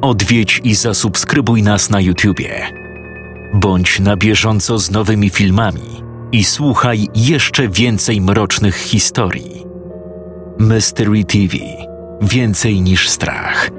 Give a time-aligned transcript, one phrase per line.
[0.00, 2.66] odwiedź i zasubskrybuj nas na YouTubie.
[3.54, 6.02] Bądź na bieżąco z nowymi filmami
[6.32, 9.64] i słuchaj jeszcze więcej mrocznych historii.
[10.58, 11.56] Mystery TV
[12.22, 13.70] Więcej niż strach.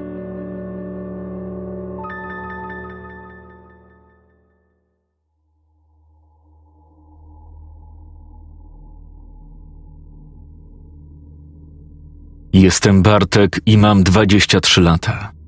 [12.52, 15.41] Jestem Bartek i mam 23 lata.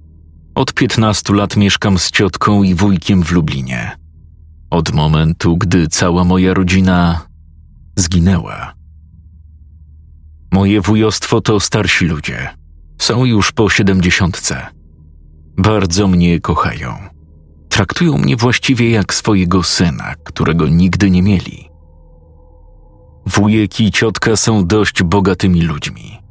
[0.55, 3.99] Od 15 lat mieszkam z ciotką i wujkiem w Lublinie.
[4.71, 7.27] Od momentu, gdy cała moja rodzina
[7.97, 8.75] zginęła.
[10.53, 12.49] Moje wujostwo to starsi ludzie.
[12.99, 14.67] Są już po siedemdziesiątce.
[15.57, 16.95] Bardzo mnie kochają.
[17.69, 21.69] Traktują mnie właściwie jak swojego syna, którego nigdy nie mieli.
[23.27, 26.24] Wujek i ciotka są dość bogatymi ludźmi.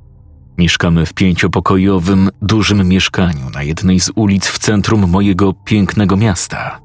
[0.57, 6.79] Mieszkamy w pięciopokojowym, dużym mieszkaniu na jednej z ulic w centrum mojego pięknego miasta.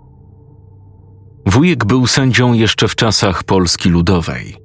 [1.47, 4.56] Wujek był sędzią jeszcze w czasach Polski Ludowej.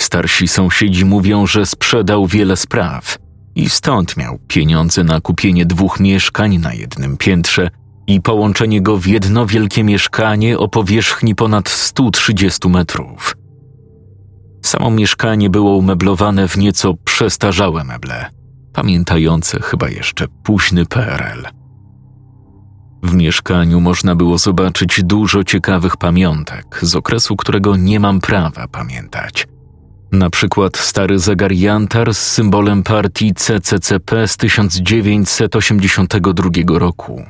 [0.00, 3.18] Starsi sąsiedzi mówią, że sprzedał wiele spraw
[3.54, 7.70] i stąd miał pieniądze na kupienie dwóch mieszkań na jednym piętrze
[8.06, 13.36] i połączenie go w jedno wielkie mieszkanie o powierzchni ponad 130 metrów.
[14.64, 18.30] Samo mieszkanie było umeblowane w nieco przestarzałe meble,
[18.76, 21.46] pamiętające chyba jeszcze późny PRL.
[23.02, 29.46] W mieszkaniu można było zobaczyć dużo ciekawych pamiątek z okresu, którego nie mam prawa pamiętać.
[30.12, 37.24] Na przykład stary zegar Jantar z symbolem partii CCCP z 1982 roku.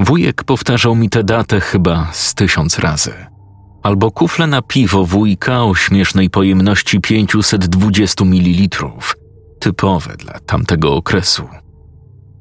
[0.00, 3.12] Wujek powtarzał mi tę datę chyba z tysiąc razy.
[3.82, 8.68] Albo kufle na piwo wujka o śmiesznej pojemności 520 ml,
[9.58, 11.48] typowe dla tamtego okresu.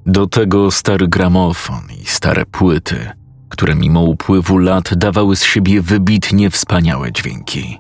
[0.06, 3.10] Do tego stary gramofon i stare płyty,
[3.50, 7.78] które mimo upływu lat dawały z siebie wybitnie wspaniałe dźwięki.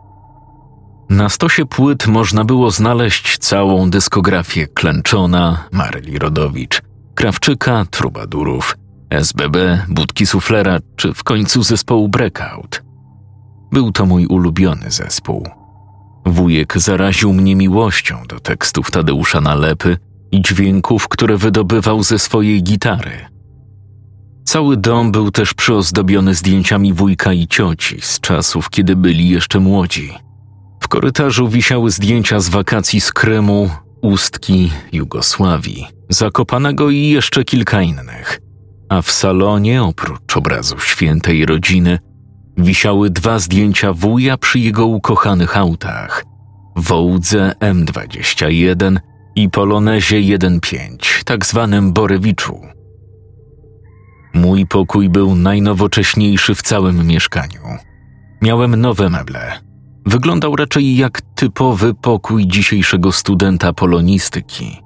[1.09, 6.81] Na stosie płyt można było znaleźć całą dyskografię Klęczona, Maryli Rodowicz,
[7.15, 8.77] Krawczyka, Trubadurów,
[9.09, 12.83] SBB, Budki Suflera czy w końcu zespołu Breakout.
[13.71, 15.48] Był to mój ulubiony zespół.
[16.27, 19.98] Wujek zaraził mnie miłością do tekstów Tadeusza Nalepy
[20.32, 23.11] i dźwięków, które wydobywał ze swojej gitary.
[24.45, 30.14] Cały dom był też przyozdobiony zdjęciami wujka i cioci z czasów, kiedy byli jeszcze młodzi.
[30.80, 33.70] W korytarzu wisiały zdjęcia z wakacji z Krymu,
[34.02, 38.39] Ustki, Jugosławii, Zakopanego i jeszcze kilka innych.
[38.89, 41.99] A w salonie, oprócz obrazu świętej rodziny,
[42.57, 46.25] wisiały dwa zdjęcia wuja przy jego ukochanych autach
[46.77, 48.97] Wołdze M21
[49.35, 52.61] i Polonezie 1.5, tak zwanym Borewiczu.
[54.33, 57.61] Mój pokój był najnowocześniejszy w całym mieszkaniu.
[58.41, 59.59] Miałem nowe meble.
[60.05, 64.81] Wyglądał raczej jak typowy pokój dzisiejszego studenta polonistyki.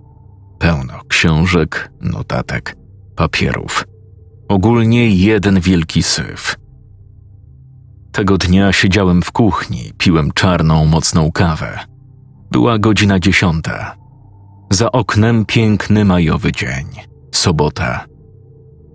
[0.60, 2.76] Pełno książek, notatek,
[3.16, 3.84] papierów.
[4.48, 6.56] Ogólnie jeden wielki syf.
[8.12, 11.80] Tego dnia siedziałem w kuchni, piłem czarną, mocną kawę.
[12.52, 13.96] Była godzina dziesiąta.
[14.70, 16.86] Za oknem piękny majowy dzień,
[17.32, 18.06] sobota.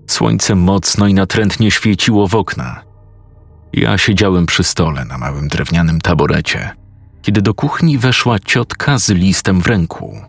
[0.07, 2.83] Słońce mocno i natrętnie świeciło w okna.
[3.73, 6.71] Ja siedziałem przy stole na małym drewnianym taborecie,
[7.23, 10.21] kiedy do kuchni weszła ciotka z listem w ręku.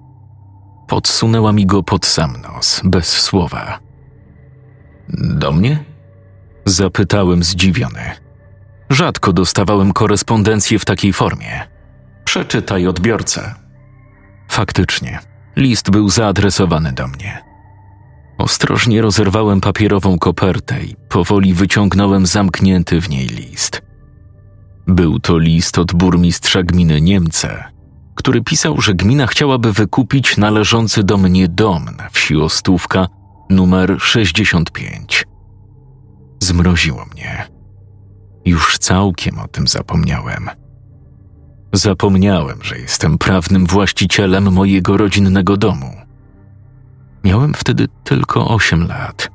[0.88, 3.80] Podsunęła mi go pod sam nos, bez słowa.
[5.20, 5.84] Do mnie?
[6.66, 8.27] Zapytałem zdziwiony.
[8.90, 11.68] Rzadko dostawałem korespondencję w takiej formie.
[12.26, 13.56] Przeczytaj odbiorcę.
[14.50, 15.20] Faktycznie,
[15.56, 17.44] list był zaadresowany do mnie.
[18.38, 23.82] Ostrożnie rozerwałem papierową kopertę i powoli wyciągnąłem zamknięty w niej list.
[24.88, 27.64] Był to list od burmistrza gminy Niemce,
[28.16, 33.08] który pisał, że gmina chciałaby wykupić należący do mnie dom na wsi Ostówka
[33.50, 35.26] numer 65.
[36.40, 37.57] Zmroziło mnie.
[38.48, 40.50] Już całkiem o tym zapomniałem.
[41.74, 45.94] Zapomniałem, że jestem prawnym właścicielem mojego rodzinnego domu.
[47.24, 49.30] Miałem wtedy tylko osiem lat.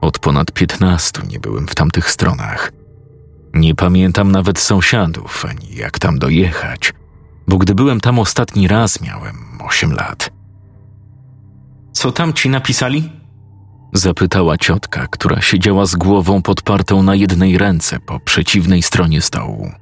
[0.00, 2.72] Od ponad piętnastu nie byłem w tamtych stronach.
[3.54, 6.92] Nie pamiętam nawet sąsiadów, ani jak tam dojechać,
[7.48, 10.30] bo gdy byłem tam ostatni raz, miałem osiem lat.
[11.92, 13.10] Co tam ci napisali?
[13.96, 19.72] Zapytała ciotka, która siedziała z głową podpartą na jednej ręce po przeciwnej stronie stołu.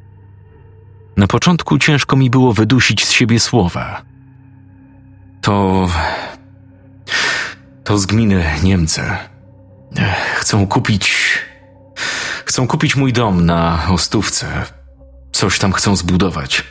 [1.17, 4.03] Na początku ciężko mi było wydusić z siebie słowa.
[5.43, 5.89] To
[7.85, 9.19] to z gminy Niemce.
[10.37, 11.15] Chcą kupić.
[12.45, 14.67] Chcą kupić mój dom na Ostówce.
[15.33, 16.65] Coś tam chcą zbudować.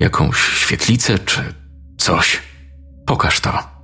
[0.00, 1.54] Jakąś świetlicę czy
[1.98, 2.42] coś.
[3.06, 3.79] Pokaż to.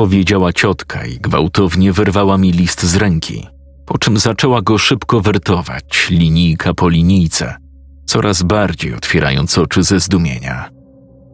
[0.00, 3.48] Powiedziała ciotka i gwałtownie wyrwała mi list z ręki,
[3.86, 7.56] po czym zaczęła go szybko wertować, linijka po linijce,
[8.06, 10.70] coraz bardziej otwierając oczy ze zdumienia.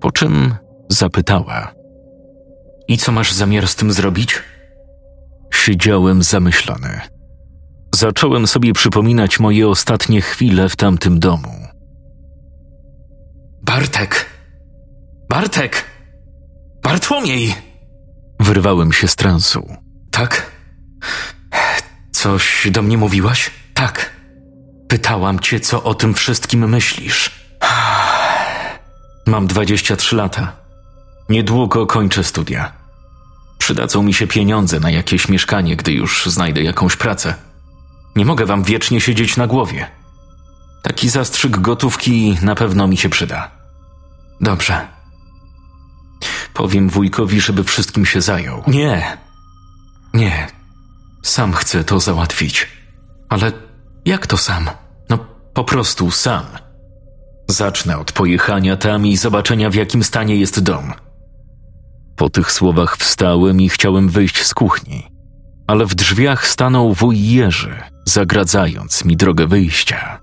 [0.01, 0.55] Po czym
[0.89, 1.73] zapytała:
[2.89, 4.43] I co masz zamiar z tym zrobić?
[5.55, 7.01] Siedziałem zamyślony.
[7.95, 11.53] Zacząłem sobie przypominać moje ostatnie chwile w tamtym domu.
[13.63, 14.27] Bartek!
[15.29, 15.85] Bartek!
[16.83, 17.66] Bartłomiej!
[18.41, 19.77] Wyrwałem się z transu.
[20.11, 20.51] Tak?
[22.13, 23.51] Coś do mnie mówiłaś?
[23.75, 24.11] Tak.
[24.89, 27.31] Pytałam cię, co o tym wszystkim myślisz.
[29.27, 30.53] Mam 23 lata.
[31.29, 32.73] Niedługo kończę studia.
[33.59, 37.35] Przydadzą mi się pieniądze na jakieś mieszkanie, gdy już znajdę jakąś pracę.
[38.17, 39.91] Nie mogę wam wiecznie siedzieć na głowie.
[40.83, 43.51] Taki zastrzyk gotówki na pewno mi się przyda.
[44.41, 44.96] Dobrze.
[46.57, 48.63] Powiem wujkowi, żeby wszystkim się zajął.
[48.67, 49.17] Nie.
[50.15, 50.47] Nie.
[51.23, 52.69] Sam chcę to załatwić.
[53.29, 53.53] Ale
[54.05, 54.71] jak to sam?
[55.09, 55.19] No
[55.55, 56.45] po prostu sam.
[57.49, 60.93] Zacznę od pojechania tam i zobaczenia, w jakim stanie jest dom.
[62.17, 65.07] Po tych słowach wstałem i chciałem wyjść z kuchni,
[65.67, 70.21] ale w drzwiach stanął wuj Jerzy, zagradzając mi drogę wyjścia.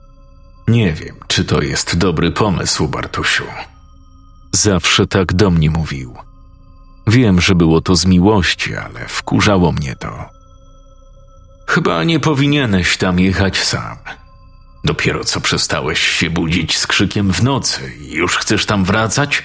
[0.68, 3.46] Nie wiem, czy to jest dobry pomysł, Bartusiu.
[4.56, 6.16] Zawsze tak do mnie mówił.
[7.08, 10.30] Wiem, że było to z miłości, ale wkurzało mnie to.
[11.68, 13.98] Chyba nie powinieneś tam jechać sam.
[14.84, 19.44] Dopiero co przestałeś się budzić z krzykiem w nocy i już chcesz tam wracać?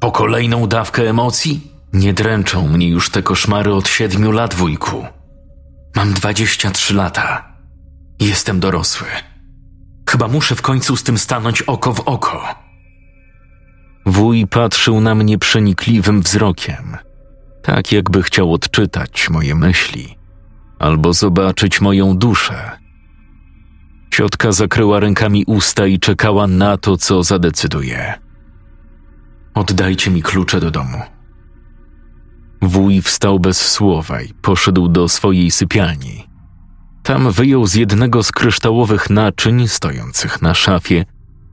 [0.00, 1.72] Po kolejną dawkę emocji?
[1.92, 5.06] Nie dręczą mnie już te koszmary od siedmiu lat, wujku.
[5.96, 7.52] Mam dwadzieścia trzy lata.
[8.20, 9.06] Jestem dorosły.
[10.10, 12.65] Chyba muszę w końcu z tym stanąć oko w oko.
[14.06, 16.96] Wuj patrzył na mnie przenikliwym wzrokiem,
[17.62, 20.16] tak jakby chciał odczytać moje myśli
[20.78, 22.70] albo zobaczyć moją duszę.
[24.10, 28.14] Ciotka zakryła rękami usta i czekała na to, co zadecyduje.
[29.54, 31.02] Oddajcie mi klucze do domu.
[32.62, 36.28] Wuj wstał bez słowa i poszedł do swojej sypialni.
[37.02, 41.04] Tam wyjął z jednego z kryształowych naczyń stojących na szafie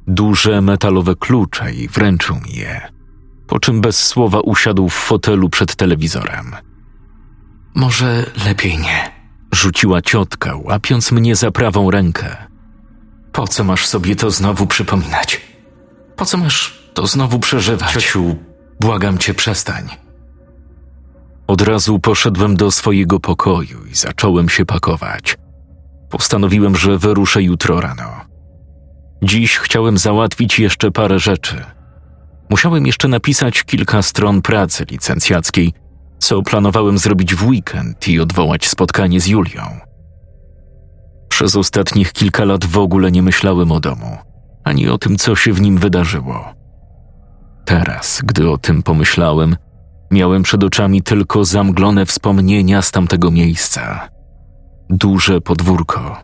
[0.07, 2.81] duże metalowe klucze i wręczył mi je,
[3.47, 6.55] po czym bez słowa usiadł w fotelu przed telewizorem.
[7.75, 9.11] Może lepiej nie,
[9.51, 12.35] rzuciła ciotka, łapiąc mnie za prawą rękę.
[13.31, 15.41] Po co masz sobie to znowu przypominać?
[16.15, 17.94] Po co masz to znowu przeżywać?
[17.94, 18.35] Ciociu,
[18.79, 19.89] błagam cię, przestań.
[21.47, 25.38] Od razu poszedłem do swojego pokoju i zacząłem się pakować.
[26.09, 28.32] Postanowiłem, że wyruszę jutro rano.
[29.24, 31.64] Dziś chciałem załatwić jeszcze parę rzeczy.
[32.50, 35.74] Musiałem jeszcze napisać kilka stron pracy licencjackiej,
[36.20, 39.62] co planowałem zrobić w weekend i odwołać spotkanie z Julią.
[41.30, 44.18] Przez ostatnich kilka lat w ogóle nie myślałem o domu,
[44.64, 46.54] ani o tym, co się w nim wydarzyło.
[47.66, 49.56] Teraz, gdy o tym pomyślałem,
[50.12, 54.10] miałem przed oczami tylko zamglone wspomnienia z tamtego miejsca.
[54.90, 56.18] Duże podwórko,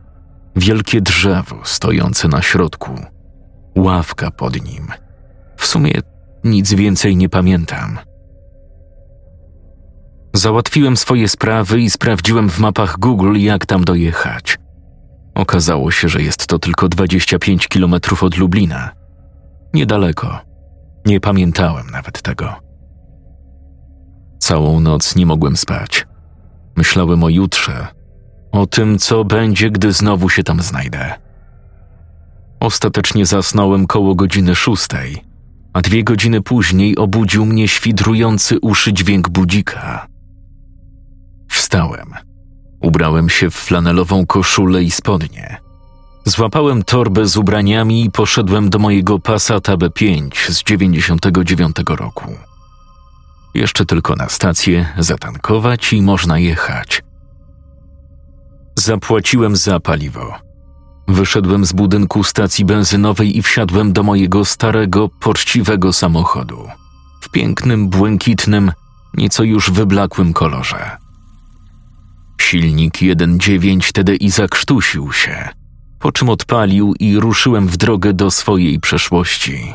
[0.55, 2.91] wielkie drzewo stojące na środku,
[3.75, 4.87] ławka pod nim.
[5.57, 5.93] W sumie
[6.43, 7.99] nic więcej nie pamiętam.
[10.33, 14.57] Załatwiłem swoje sprawy i sprawdziłem w mapach Google, jak tam dojechać.
[15.35, 18.91] Okazało się, że jest to tylko 25 kilometrów od Lublina.
[19.73, 20.39] Niedaleko.
[21.05, 22.55] Nie pamiętałem nawet tego.
[24.39, 26.07] Całą noc nie mogłem spać.
[26.77, 27.87] Myślałem o jutrze,
[28.51, 31.13] o tym, co będzie, gdy znowu się tam znajdę.
[32.59, 35.23] Ostatecznie zasnąłem koło godziny szóstej,
[35.73, 40.07] a dwie godziny później obudził mnie świdrujący uszy dźwięk budzika.
[41.49, 42.13] Wstałem.
[42.81, 45.57] Ubrałem się w flanelową koszulę i spodnie.
[46.25, 52.35] Złapałem torbę z ubraniami i poszedłem do mojego Passata B5 z 99 roku.
[53.53, 57.08] Jeszcze tylko na stację, zatankować i można jechać.
[58.79, 60.33] Zapłaciłem za paliwo.
[61.07, 66.67] Wyszedłem z budynku stacji benzynowej i wsiadłem do mojego starego, poczciwego samochodu.
[67.21, 68.71] W pięknym, błękitnym,
[69.13, 70.97] nieco już wyblakłym kolorze.
[72.41, 75.49] Silnik 1.9 TDI zakrztusił się,
[75.99, 79.73] po czym odpalił i ruszyłem w drogę do swojej przeszłości.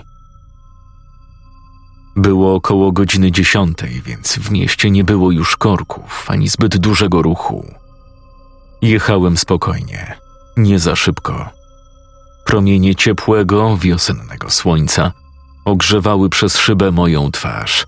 [2.16, 7.83] Było około godziny dziesiątej, więc w mieście nie było już korków ani zbyt dużego ruchu.
[8.84, 10.14] Jechałem spokojnie,
[10.56, 11.50] nie za szybko.
[12.44, 15.12] Promienie ciepłego, wiosennego słońca
[15.64, 17.86] ogrzewały przez szybę moją twarz.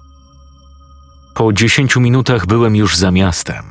[1.35, 3.65] Po dziesięciu minutach byłem już za miastem.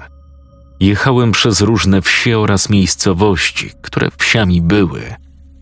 [0.79, 5.15] Jechałem przez różne wsie oraz miejscowości, które wsiami były,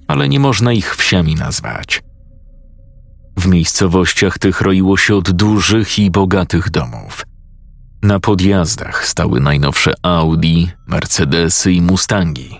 [0.07, 2.01] ale nie można ich wsiami nazwać.
[3.37, 7.25] W miejscowościach tych roiło się od dużych i bogatych domów.
[8.03, 12.59] Na podjazdach stały najnowsze Audi, Mercedesy i Mustangi.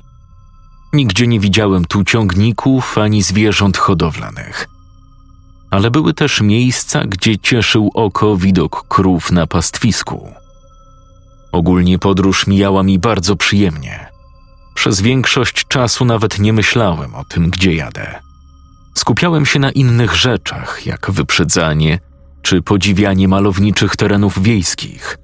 [0.94, 4.68] Nigdzie nie widziałem tu ciągników ani zwierząt hodowlanych.
[5.72, 10.32] Ale były też miejsca, gdzie cieszył oko widok krów na pastwisku.
[11.52, 14.08] Ogólnie podróż mijała mi bardzo przyjemnie.
[14.76, 18.20] Przez większość czasu nawet nie myślałem o tym, gdzie jadę.
[18.96, 22.00] Skupiałem się na innych rzeczach, jak wyprzedzanie
[22.42, 25.23] czy podziwianie malowniczych terenów wiejskich.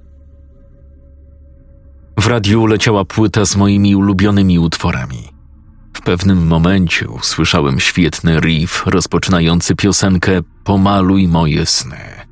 [2.20, 5.28] W radiu leciała płyta z moimi ulubionymi utworami.
[5.92, 12.26] W pewnym momencie usłyszałem świetny riff rozpoczynający piosenkę Pomaluj moje sny.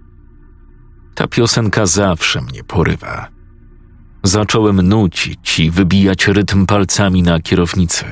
[1.15, 3.29] Ta piosenka zawsze mnie porywa.
[4.23, 8.05] Zacząłem nucić i wybijać rytm palcami na kierownicy.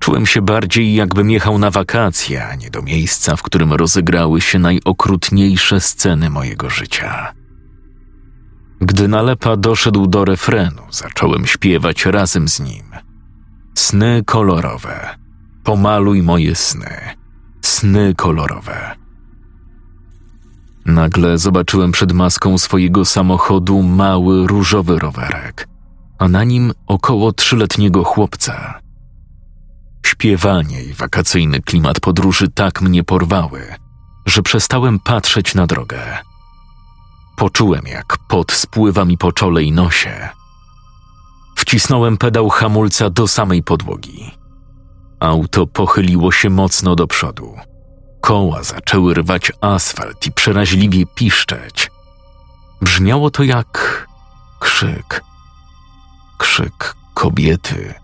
[0.00, 4.58] Czułem się bardziej, jakbym jechał na wakacje, a nie do miejsca, w którym rozegrały się
[4.58, 7.39] najokrutniejsze sceny mojego życia.
[8.80, 12.84] Gdy nalepa doszedł do refrenu, zacząłem śpiewać razem z nim.
[13.74, 15.16] Sny kolorowe.
[15.64, 17.00] Pomaluj moje sny.
[17.62, 18.96] Sny kolorowe.
[20.86, 25.68] Nagle zobaczyłem przed maską swojego samochodu mały różowy rowerek,
[26.18, 28.80] a na nim około trzyletniego chłopca.
[30.06, 33.62] Śpiewanie i wakacyjny klimat podróży tak mnie porwały,
[34.26, 36.18] że przestałem patrzeć na drogę.
[37.40, 40.28] Poczułem, jak pot spływa mi po czole i nosie.
[41.56, 44.30] Wcisnąłem pedał hamulca do samej podłogi.
[45.20, 47.56] Auto pochyliło się mocno do przodu.
[48.20, 51.90] Koła zaczęły rwać asfalt i przeraźliwie piszczeć.
[52.82, 54.06] Brzmiało to jak
[54.58, 55.20] krzyk.
[56.38, 57.94] Krzyk kobiety.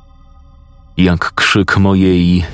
[0.97, 2.45] Jak krzyk mojej.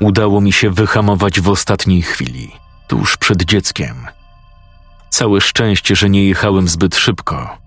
[0.00, 2.52] Udało mi się wyhamować w ostatniej chwili,
[2.88, 4.06] tuż przed dzieckiem.
[5.10, 7.58] Całe szczęście, że nie jechałem zbyt szybko.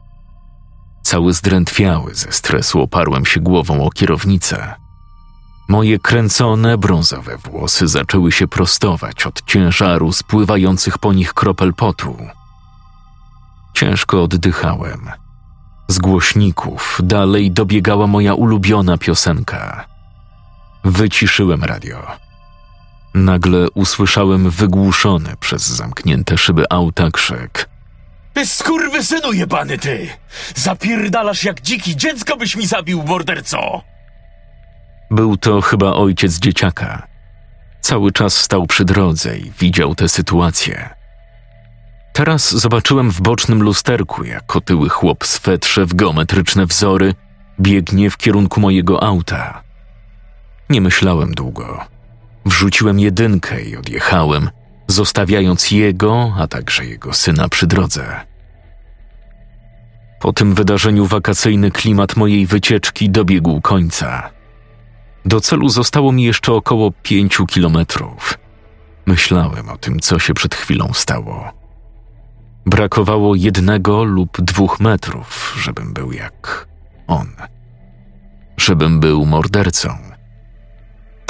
[1.03, 4.75] Cały zdrętwiały ze stresu oparłem się głową o kierownicę.
[5.69, 12.17] Moje kręcone, brązowe włosy zaczęły się prostować od ciężaru spływających po nich kropel potu.
[13.73, 15.09] Ciężko oddychałem.
[15.87, 19.85] Z głośników dalej dobiegała moja ulubiona piosenka.
[20.83, 22.28] Wyciszyłem radio.
[23.13, 27.69] Nagle usłyszałem wygłuszony przez zamknięte szyby auta krzyk.
[28.45, 30.09] Skurwysynu jebany ty!
[30.55, 33.81] Zapierdalasz jak dziki, dziecko byś mi zabił, morderco!
[35.11, 37.07] Był to chyba ojciec dzieciaka.
[37.81, 40.89] Cały czas stał przy drodze i widział tę sytuację.
[42.13, 47.13] Teraz zobaczyłem w bocznym lusterku, jak otyły chłop swetrze w geometryczne wzory
[47.59, 49.63] biegnie w kierunku mojego auta.
[50.69, 51.85] Nie myślałem długo.
[52.49, 54.49] Wrzuciłem jedynkę i odjechałem,
[54.87, 58.25] zostawiając jego, a także jego syna przy drodze.
[60.19, 64.29] Po tym wydarzeniu wakacyjny klimat mojej wycieczki dobiegł końca.
[65.25, 68.37] Do celu zostało mi jeszcze około pięciu kilometrów.
[69.05, 71.51] Myślałem o tym, co się przed chwilą stało.
[72.65, 76.67] Brakowało jednego lub dwóch metrów, żebym był jak
[77.07, 77.27] on.
[78.57, 80.08] Żebym był mordercą.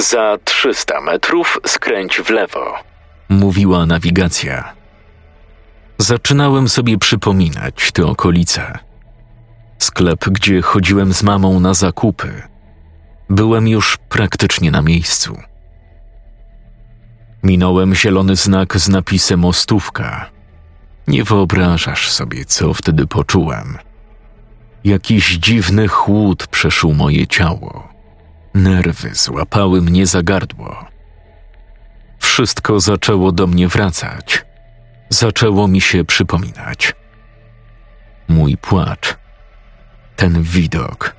[0.00, 2.74] Za trzysta metrów skręć w lewo,
[3.28, 4.72] mówiła nawigacja.
[5.98, 8.78] Zaczynałem sobie przypominać te okolice.
[9.78, 12.42] Sklep, gdzie chodziłem z mamą na zakupy.
[13.30, 15.38] Byłem już praktycznie na miejscu.
[17.42, 20.30] Minąłem zielony znak z napisem Ostówka.
[21.08, 23.78] Nie wyobrażasz sobie, co wtedy poczułem.
[24.84, 27.89] Jakiś dziwny chłód przeszył moje ciało.
[28.54, 30.86] Nerwy złapały mnie za gardło.
[32.18, 34.44] Wszystko zaczęło do mnie wracać.
[35.08, 36.94] Zaczęło mi się przypominać.
[38.28, 39.16] Mój płacz,
[40.16, 41.16] ten widok,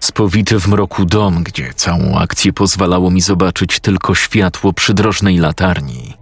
[0.00, 6.14] spowity w mroku dom, gdzie całą akcję pozwalało mi zobaczyć tylko światło przydrożnej latarni,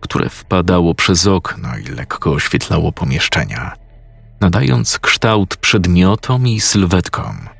[0.00, 3.72] które wpadało przez okno i lekko oświetlało pomieszczenia,
[4.40, 7.55] nadając kształt przedmiotom i sylwetkom.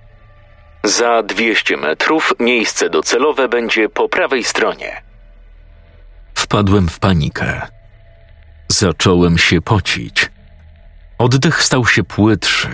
[0.87, 5.02] Za 200 metrów miejsce docelowe będzie po prawej stronie.
[6.35, 7.62] Wpadłem w panikę.
[8.69, 10.31] Zacząłem się pocić.
[11.19, 12.69] Oddech stał się płytszy.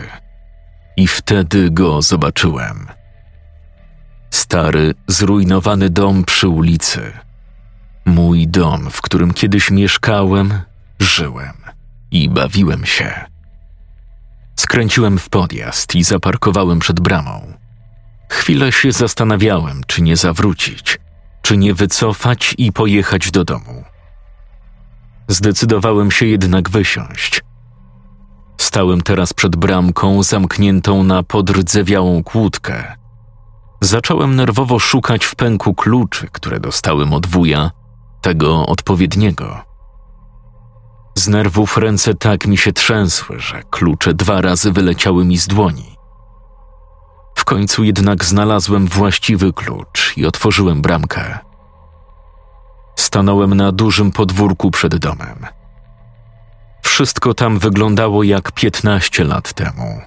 [0.96, 2.86] I wtedy go zobaczyłem.
[4.30, 7.12] Stary, zrujnowany dom przy ulicy.
[8.04, 10.60] Mój dom, w którym kiedyś mieszkałem,
[10.98, 11.56] żyłem
[12.10, 13.24] i bawiłem się.
[14.56, 17.61] Skręciłem w podjazd i zaparkowałem przed bramą.
[18.32, 20.98] Chwilę się zastanawiałem, czy nie zawrócić,
[21.42, 23.84] czy nie wycofać i pojechać do domu.
[25.28, 27.40] Zdecydowałem się jednak wysiąść.
[28.60, 32.96] Stałem teraz przed bramką zamkniętą na podrdzewiałą kłódkę.
[33.80, 37.70] Zacząłem nerwowo szukać w pęku kluczy, które dostałem od wuja,
[38.20, 39.60] tego odpowiedniego.
[41.14, 45.91] Z nerwów ręce tak mi się trzęsły, że klucze dwa razy wyleciały mi z dłoni.
[47.34, 51.38] W końcu jednak znalazłem właściwy klucz i otworzyłem bramkę.
[52.96, 55.46] Stanąłem na dużym podwórku przed domem.
[56.82, 60.00] Wszystko tam wyglądało jak piętnaście lat temu.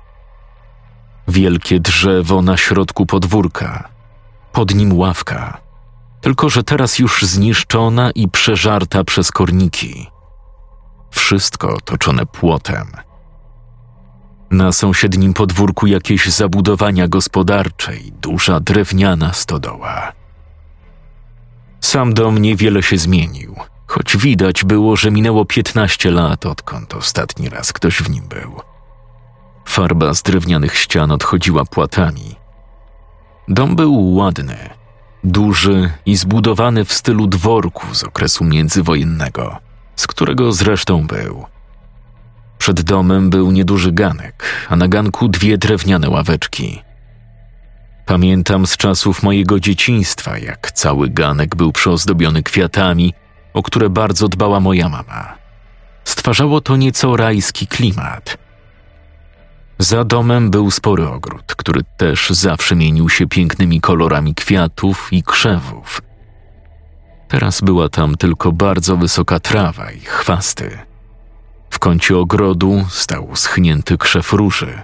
[1.28, 3.90] Wielkie drzewo na środku podwórka,
[4.52, 5.58] pod nim ławka,
[6.22, 10.08] tylko że teraz już zniszczona i przeżarta przez korniki.
[11.12, 12.92] Wszystko otoczone płotem.
[14.52, 20.12] Na sąsiednim podwórku jakieś zabudowania gospodarcze i duża drewniana stodoła.
[21.82, 23.56] Sam dom niewiele się zmienił,
[23.88, 28.62] choć widać było, że minęło 15 lat, odkąd ostatni raz ktoś w nim był.
[29.66, 32.36] Farba z drewnianych ścian odchodziła płatami.
[33.48, 34.70] Dom był ładny,
[35.24, 39.58] duży i zbudowany w stylu dworku z okresu międzywojennego,
[39.96, 41.46] z którego zresztą był.
[42.66, 46.82] Przed domem był nieduży ganek, a na ganku dwie drewniane ławeczki.
[48.06, 53.14] Pamiętam z czasów mojego dzieciństwa, jak cały ganek był przyozdobiony kwiatami,
[53.54, 55.38] o które bardzo dbała moja mama.
[56.04, 58.38] Stwarzało to nieco rajski klimat.
[59.80, 66.02] Za domem był spory ogród, który też zawsze mienił się pięknymi kolorami kwiatów i krzewów.
[67.28, 70.95] Teraz była tam tylko bardzo wysoka trawa i chwasty.
[71.86, 74.82] Kącie ogrodu stał schnięty krzew róży.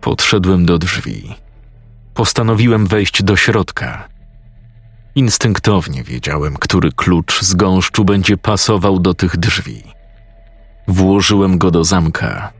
[0.00, 1.34] Podszedłem do drzwi.
[2.14, 4.08] Postanowiłem wejść do środka.
[5.14, 9.82] Instynktownie wiedziałem, który klucz z gąszczu będzie pasował do tych drzwi.
[10.86, 12.52] Włożyłem go do zamka.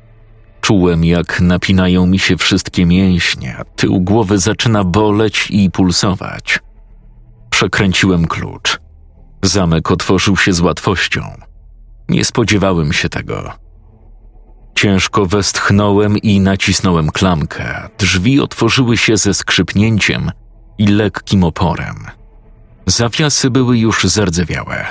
[0.60, 6.58] Czułem, jak napinają mi się wszystkie mięśnie, a tył głowy zaczyna boleć i pulsować.
[7.50, 8.80] Przekręciłem klucz.
[9.42, 11.47] Zamek otworzył się z łatwością.
[12.08, 13.52] Nie spodziewałem się tego.
[14.74, 17.88] Ciężko westchnąłem i nacisnąłem klamkę.
[17.98, 20.30] Drzwi otworzyły się ze skrzypnięciem
[20.78, 21.96] i lekkim oporem.
[22.86, 24.86] Zawiasy były już zardzewiałe.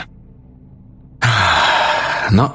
[2.31, 2.53] No,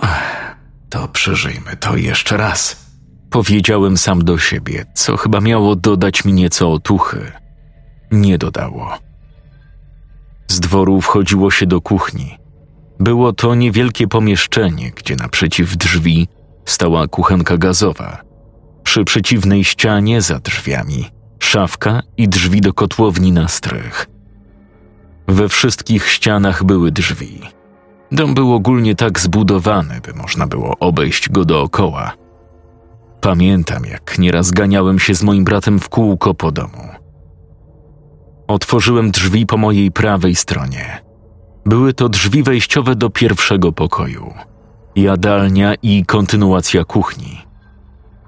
[0.90, 2.86] to przeżyjmy to jeszcze raz.
[3.30, 7.32] Powiedziałem sam do siebie, co chyba miało dodać mi nieco otuchy.
[8.10, 8.98] Nie dodało.
[10.48, 12.38] Z dworu wchodziło się do kuchni.
[13.02, 16.28] Było to niewielkie pomieszczenie, gdzie naprzeciw drzwi
[16.64, 18.22] stała kuchenka gazowa.
[18.84, 21.04] Przy przeciwnej ścianie za drzwiami
[21.38, 24.06] szafka i drzwi do kotłowni na strych.
[25.28, 27.40] We wszystkich ścianach były drzwi.
[28.12, 32.12] Dom był ogólnie tak zbudowany, by można było obejść go dookoła.
[33.20, 36.88] Pamiętam, jak nieraz ganiałem się z moim bratem w kółko po domu.
[38.48, 41.11] Otworzyłem drzwi po mojej prawej stronie.
[41.66, 44.34] Były to drzwi wejściowe do pierwszego pokoju,
[44.96, 47.42] jadalnia i kontynuacja kuchni.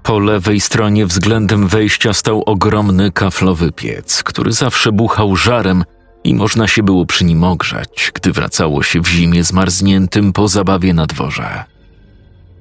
[0.03, 5.83] Po lewej stronie względem wejścia stał ogromny kaflowy piec, który zawsze buchał żarem
[6.23, 10.93] i można się było przy nim ogrzać, gdy wracało się w zimie zmarzniętym po zabawie
[10.93, 11.63] na dworze.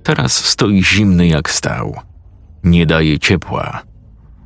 [0.03, 1.97] Teraz stoi zimny jak stał.
[2.65, 3.83] Nie daje ciepła,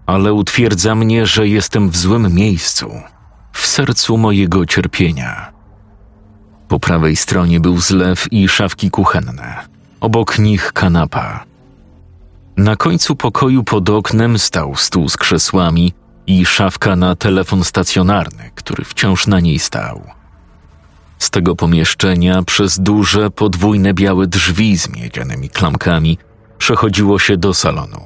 [0.07, 2.91] ale utwierdza mnie, że jestem w złym miejscu,
[3.53, 5.58] w sercu mojego cierpienia.
[6.69, 9.67] Po prawej stronie był zlew i szafki kuchenne,
[10.01, 11.45] obok nich kanapa.
[12.57, 15.93] Na końcu pokoju pod oknem stał stół z krzesłami
[16.27, 20.03] i szafka na telefon stacjonarny, który wciąż na niej stał.
[21.19, 26.19] Z tego pomieszczenia przez duże, podwójne białe drzwi z miedzianymi klamkami
[26.59, 28.01] przechodziło się do salonu.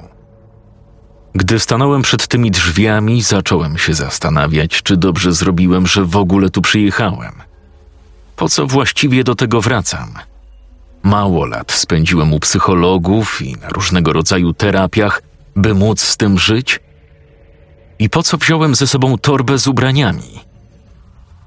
[1.35, 6.61] Gdy stanąłem przed tymi drzwiami, zacząłem się zastanawiać, czy dobrze zrobiłem, że w ogóle tu
[6.61, 7.33] przyjechałem.
[8.43, 10.13] Po co właściwie do tego wracam?
[11.03, 15.21] Mało lat spędziłem u psychologów i na różnego rodzaju terapiach,
[15.55, 16.79] by móc z tym żyć?
[17.99, 20.39] I po co wziąłem ze sobą torbę z ubraniami?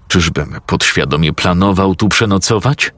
[0.08, 2.92] Czyżbym podświadomie planował tu przenocować?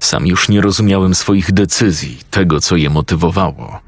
[0.00, 3.80] Sam już nie rozumiałem swoich decyzji, tego co je motywowało.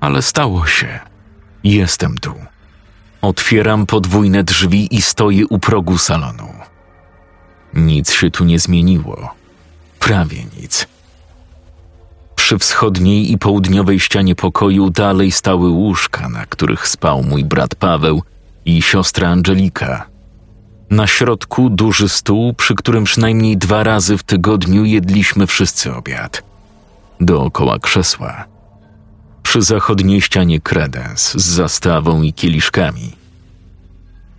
[0.00, 1.00] Ale stało się.
[1.64, 2.34] Jestem tu.
[3.22, 6.62] Otwieram podwójne drzwi i stoję u progu salonu.
[7.74, 9.34] Nic się tu nie zmieniło.
[9.98, 10.86] Prawie nic.
[12.34, 18.22] Przy wschodniej i południowej ścianie pokoju dalej stały łóżka, na których spał mój brat Paweł
[18.64, 20.06] i siostra Angelika.
[20.90, 26.42] Na środku duży stół, przy którym przynajmniej dwa razy w tygodniu jedliśmy wszyscy obiad.
[27.20, 28.44] Dookoła krzesła.
[29.42, 33.12] Przy zachodniej ścianie kredens z zastawą i kieliszkami.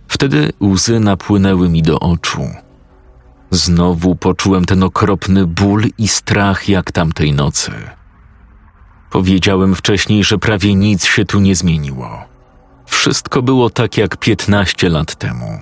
[0.08, 2.48] Wtedy łzy napłynęły mi do oczu.
[3.54, 7.72] Znowu poczułem ten okropny ból i strach jak tamtej nocy.
[9.10, 12.24] Powiedziałem wcześniej, że prawie nic się tu nie zmieniło.
[12.86, 15.58] Wszystko było tak jak piętnaście lat temu.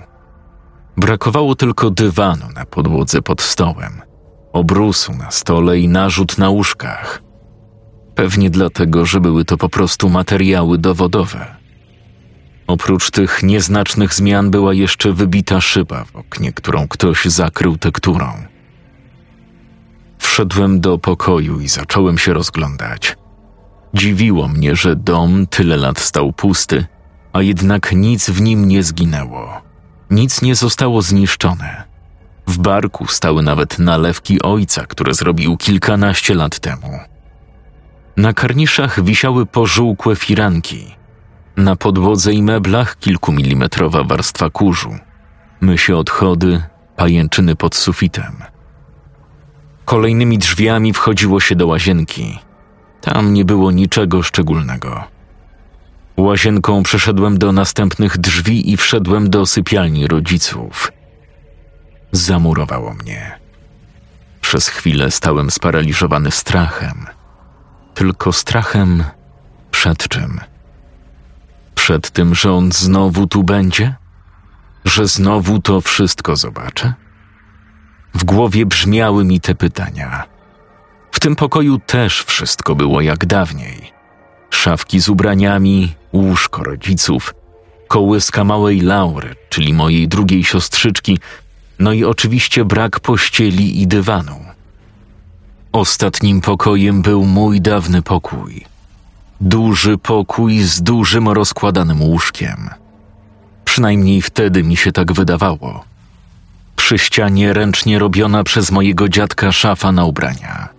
[0.97, 4.01] Brakowało tylko dywanu na podłodze pod stołem,
[4.53, 7.21] obrusu na stole i narzut na łóżkach.
[8.15, 11.62] Pewnie dlatego, że były to po prostu materiały dowodowe.
[12.73, 18.33] Oprócz tych nieznacznych zmian była jeszcze wybita szyba w oknie, którą ktoś zakrył tekturą.
[20.17, 23.17] Wszedłem do pokoju i zacząłem się rozglądać.
[23.93, 26.85] Dziwiło mnie, że dom tyle lat stał pusty,
[27.33, 29.61] a jednak nic w nim nie zginęło.
[30.09, 31.83] Nic nie zostało zniszczone.
[32.47, 36.99] W barku stały nawet nalewki ojca, które zrobił kilkanaście lat temu.
[38.17, 41.02] Na karniszach wisiały pożółkłe firanki.
[41.57, 44.97] Na podłodze i meblach kilkumilimetrowa warstwa kurzu.
[45.61, 46.63] Mysie odchody,
[46.95, 48.33] pajęczyny pod sufitem.
[49.85, 52.39] Kolejnymi drzwiami wchodziło się do łazienki.
[53.01, 55.03] Tam nie było niczego szczególnego.
[56.17, 60.91] Łazienką przeszedłem do następnych drzwi i wszedłem do sypialni rodziców.
[62.11, 63.39] Zamurowało mnie.
[64.41, 67.05] Przez chwilę stałem sparaliżowany strachem.
[67.93, 69.03] Tylko strachem
[69.71, 70.39] przed czym?
[71.83, 73.95] Przed tym, że on znowu tu będzie?
[74.85, 76.93] Że znowu to wszystko zobaczę?
[78.13, 80.23] W głowie brzmiały mi te pytania.
[81.11, 83.91] W tym pokoju też wszystko było jak dawniej.
[84.49, 87.35] Szafki z ubraniami, łóżko rodziców,
[87.87, 91.19] kołyska małej Laury, czyli mojej drugiej siostrzyczki,
[91.79, 94.45] no i oczywiście brak pościeli i dywanu.
[95.71, 98.72] Ostatnim pokojem był mój dawny pokój.
[99.41, 102.69] Duży pokój z dużym rozkładanym łóżkiem.
[103.65, 105.85] Przynajmniej wtedy mi się tak wydawało.
[106.75, 110.69] Przy ścianie ręcznie robiona przez mojego dziadka szafa na ubrania.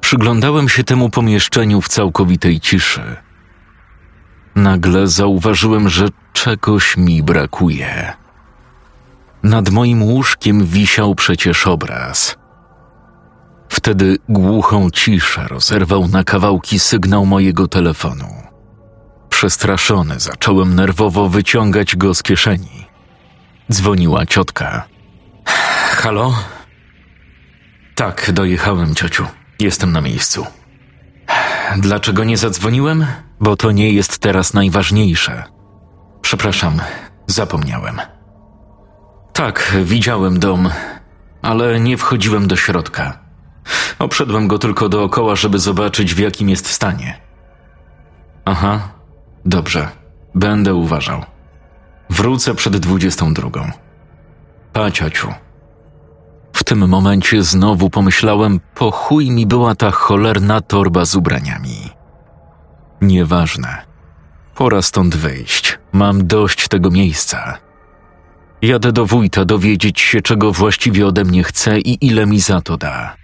[0.00, 3.16] Przyglądałem się temu pomieszczeniu w całkowitej ciszy.
[4.54, 8.12] Nagle zauważyłem, że czegoś mi brakuje.
[9.42, 12.36] Nad moim łóżkiem wisiał przecież obraz.
[13.68, 18.28] Wtedy głuchą ciszę rozerwał na kawałki sygnał mojego telefonu.
[19.28, 22.86] Przestraszony zacząłem nerwowo wyciągać go z kieszeni.
[23.72, 24.84] Dzwoniła ciotka.
[25.96, 26.34] Halo?
[27.94, 29.26] Tak, dojechałem, ciociu.
[29.58, 30.46] Jestem na miejscu.
[31.76, 33.06] Dlaczego nie zadzwoniłem?
[33.40, 35.44] Bo to nie jest teraz najważniejsze.
[36.20, 36.80] Przepraszam,
[37.26, 38.00] zapomniałem.
[39.32, 40.70] Tak, widziałem dom,
[41.42, 43.25] ale nie wchodziłem do środka.
[43.98, 47.20] Obszedłem go tylko dookoła, żeby zobaczyć, w jakim jest stanie.
[48.44, 48.88] Aha,
[49.44, 49.88] dobrze,
[50.34, 51.24] będę uważał.
[52.10, 53.70] Wrócę przed dwudziestą drugą.
[54.72, 54.90] Pa.
[56.52, 61.90] W tym momencie znowu pomyślałem, po chuj mi była ta cholerna torba z ubraniami.
[63.00, 63.82] Nieważne.
[64.54, 65.78] Pora stąd wyjść.
[65.92, 67.58] Mam dość tego miejsca.
[68.62, 72.76] Jadę do wójta dowiedzieć się, czego właściwie ode mnie chce i ile mi za to
[72.76, 73.16] da.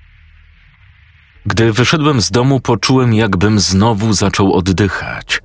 [1.46, 5.40] Gdy wyszedłem z domu, poczułem, jakbym znowu zaczął oddychać.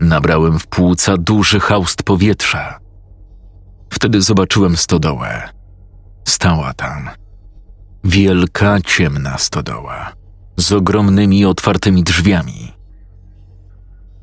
[0.00, 2.78] Nabrałem w płuca duży haust powietrza.
[3.90, 5.48] Wtedy zobaczyłem stodołę.
[6.28, 7.10] Stała tam.
[8.04, 10.12] Wielka, ciemna stodoła,
[10.56, 12.72] z ogromnymi, otwartymi drzwiami.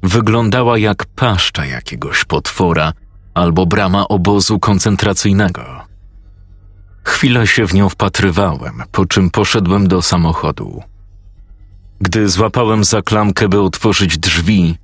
[0.04, 2.94] Wyglądała jak paszcza jakiegoś potwora
[3.34, 5.87] albo brama obozu koncentracyjnego.
[7.08, 10.84] Chwilę się w nią wpatrywałem, po czym poszedłem do samochodu.
[12.02, 14.78] Gdy złapałem za klamkę, by otworzyć drzwi,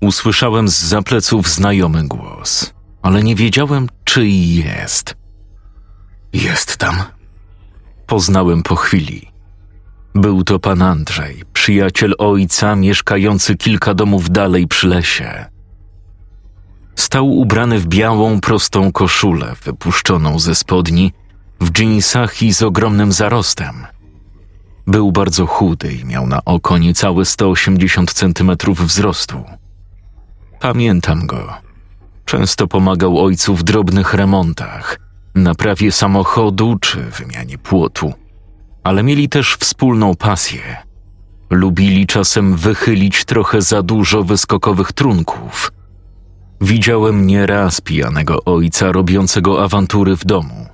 [0.00, 5.16] usłyszałem z zapleców znajomy głos, ale nie wiedziałem, czyj jest.
[6.32, 6.96] Jest tam.
[8.06, 9.28] Poznałem po chwili.
[10.14, 15.46] Był to pan Andrzej, przyjaciel ojca, mieszkający kilka domów dalej przy lesie.
[16.96, 21.12] Stał ubrany w białą, prostą koszulę, wypuszczoną ze spodni,
[21.60, 23.86] w dżinsach i z ogromnym zarostem.
[24.86, 29.44] Był bardzo chudy i miał na oko niecałe 180 centymetrów wzrostu.
[30.60, 31.54] Pamiętam go.
[32.24, 34.98] Często pomagał ojcu w drobnych remontach,
[35.34, 38.12] naprawie samochodu czy wymianie płotu,
[38.84, 40.60] ale mieli też wspólną pasję.
[41.50, 45.72] Lubili czasem wychylić trochę za dużo wyskokowych trunków.
[46.60, 50.66] Widziałem nieraz pijanego ojca robiącego awantury w domu.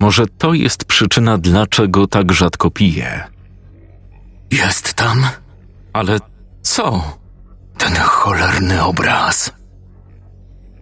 [0.00, 3.24] Może to jest przyczyna, dlaczego tak rzadko pije.
[4.50, 5.26] Jest tam
[5.92, 6.18] Ale
[6.62, 7.16] co?
[7.78, 9.52] ten cholerny obraz.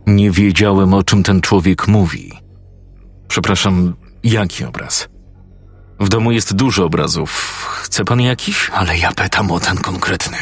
[0.06, 2.32] Nie wiedziałem, o czym ten człowiek mówi.
[3.28, 5.08] Przepraszam, jaki obraz?
[6.00, 7.30] W domu jest dużo obrazów.
[7.82, 8.70] Chce pan jakiś?
[8.74, 10.36] Ale ja pytam o ten konkretny.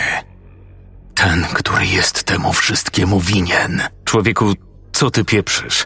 [1.15, 3.83] Ten, który jest temu wszystkiemu winien.
[4.05, 4.53] Człowieku,
[4.93, 5.85] co ty pieprzysz?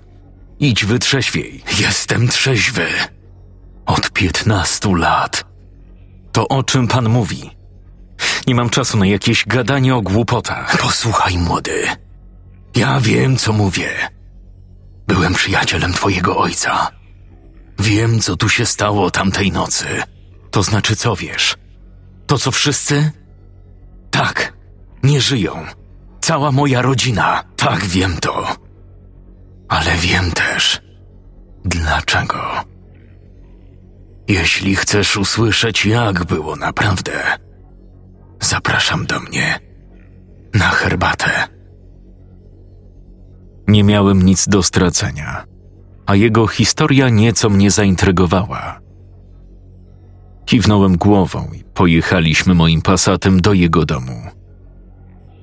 [0.61, 1.63] Idź wytrzeźwiej.
[1.79, 2.87] Jestem trzeźwy.
[3.87, 5.45] Od piętnastu lat.
[6.33, 7.51] To o czym pan mówi?
[8.47, 10.79] Nie mam czasu na jakieś gadanie o głupotach.
[10.79, 11.85] Posłuchaj, młody.
[12.77, 13.91] Ja wiem, co mówię.
[15.07, 16.91] Byłem przyjacielem twojego ojca.
[17.79, 19.87] Wiem, co tu się stało tamtej nocy.
[20.51, 21.57] To znaczy co wiesz?
[22.27, 23.11] To co wszyscy?
[24.11, 24.53] Tak,
[25.03, 25.65] nie żyją.
[26.21, 27.45] Cała moja rodzina.
[27.57, 28.57] Tak, wiem to.
[29.71, 30.81] Ale wiem też,
[31.65, 32.41] dlaczego.
[34.29, 37.13] Jeśli chcesz usłyszeć, jak było naprawdę,
[38.41, 39.61] zapraszam do mnie
[40.55, 41.31] na herbatę.
[43.69, 45.45] Nie miałem nic do stracenia,
[46.07, 48.81] a jego historia nieco mnie zaintrygowała.
[50.47, 54.23] Kiwnąłem głową i pojechaliśmy moim pasatem do jego domu.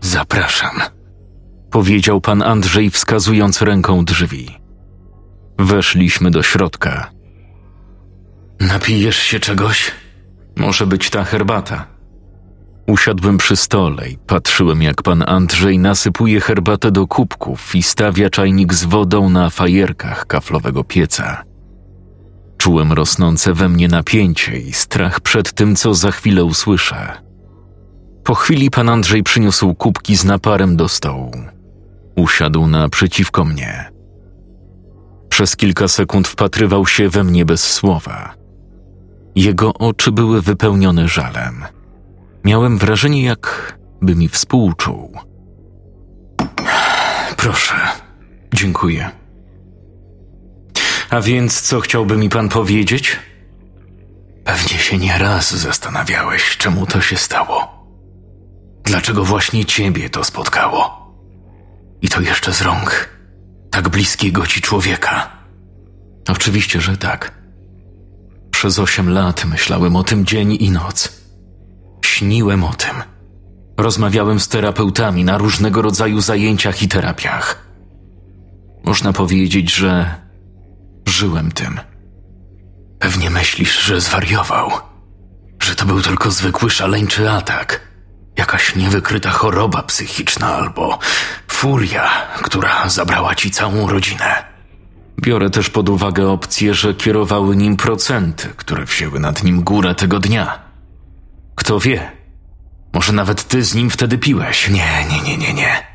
[0.01, 0.96] Zapraszam.
[1.77, 4.47] Powiedział pan Andrzej, wskazując ręką drzwi.
[5.59, 7.11] Weszliśmy do środka.
[8.59, 9.91] Napijesz się czegoś?
[10.55, 11.87] Może być ta herbata.
[12.87, 18.73] Usiadłem przy stole i patrzyłem, jak pan Andrzej nasypuje herbatę do kubków i stawia czajnik
[18.73, 21.43] z wodą na fajerkach kaflowego pieca.
[22.57, 27.21] Czułem rosnące we mnie napięcie i strach przed tym, co za chwilę usłyszę.
[28.23, 31.56] Po chwili pan Andrzej przyniósł kubki z naparem do stołu.
[32.17, 33.91] Usiadł naprzeciwko mnie.
[35.29, 38.33] Przez kilka sekund wpatrywał się we mnie bez słowa.
[39.35, 41.65] Jego oczy były wypełnione żalem.
[42.43, 45.17] Miałem wrażenie, jakby mi współczuł.
[47.37, 47.75] Proszę.
[48.53, 49.11] Dziękuję.
[51.09, 53.19] A więc co chciałby mi pan powiedzieć?
[54.43, 57.85] Pewnie się nieraz zastanawiałeś, czemu to się stało.
[58.83, 60.96] Dlaczego właśnie ciebie to spotkało?
[62.01, 63.09] I to jeszcze z rąk
[63.71, 65.31] tak bliskiego ci człowieka.
[66.29, 67.31] Oczywiście, że tak.
[68.51, 71.21] Przez osiem lat myślałem o tym dzień i noc.
[72.05, 73.03] Śniłem o tym.
[73.77, 77.67] Rozmawiałem z terapeutami na różnego rodzaju zajęciach i terapiach.
[78.83, 80.15] Można powiedzieć, że
[81.07, 81.79] żyłem tym.
[82.99, 84.71] Pewnie myślisz, że zwariował,
[85.63, 87.81] że to był tylko zwykły szaleńczy atak,
[88.37, 90.99] jakaś niewykryta choroba psychiczna albo
[91.47, 92.09] furia,
[92.41, 94.43] która zabrała ci całą rodzinę.
[95.21, 100.19] Biorę też pod uwagę opcję, że kierowały nim procenty, które wzięły nad nim górę tego
[100.19, 100.59] dnia.
[101.55, 102.11] Kto wie?
[102.93, 104.69] Może nawet ty z nim wtedy piłeś.
[104.69, 105.87] Nie, nie, nie, nie, nie.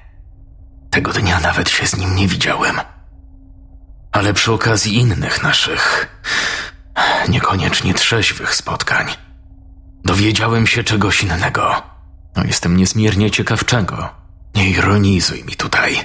[0.91, 2.81] Tego dnia nawet się z nim nie widziałem.
[4.13, 6.09] Ale przy okazji innych naszych,
[7.29, 9.07] niekoniecznie trzeźwych spotkań,
[10.05, 11.92] dowiedziałem się czegoś innego.
[12.37, 14.09] No, jestem niezmiernie ciekaw czego.
[14.55, 15.97] Nie ironizuj mi tutaj.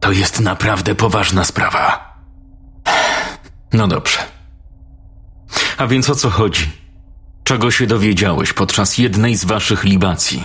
[0.00, 2.16] To jest naprawdę poważna sprawa.
[3.72, 4.18] No dobrze.
[5.76, 6.70] A więc o co chodzi?
[7.44, 10.44] Czego się dowiedziałeś podczas jednej z waszych libacji?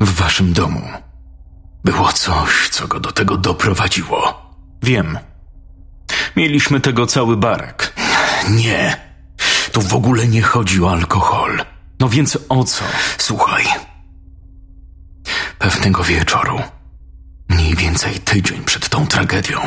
[0.00, 0.82] W waszym domu
[1.84, 4.46] było coś, co go do tego doprowadziło.
[4.82, 5.18] Wiem.
[6.36, 7.94] Mieliśmy tego cały barek.
[8.50, 8.96] Nie,
[9.72, 11.60] tu w ogóle nie chodzi o alkohol.
[12.00, 12.84] No więc o co?
[13.18, 13.64] Słuchaj.
[15.58, 16.60] Pewnego wieczoru,
[17.48, 19.60] mniej więcej tydzień przed tą tragedią,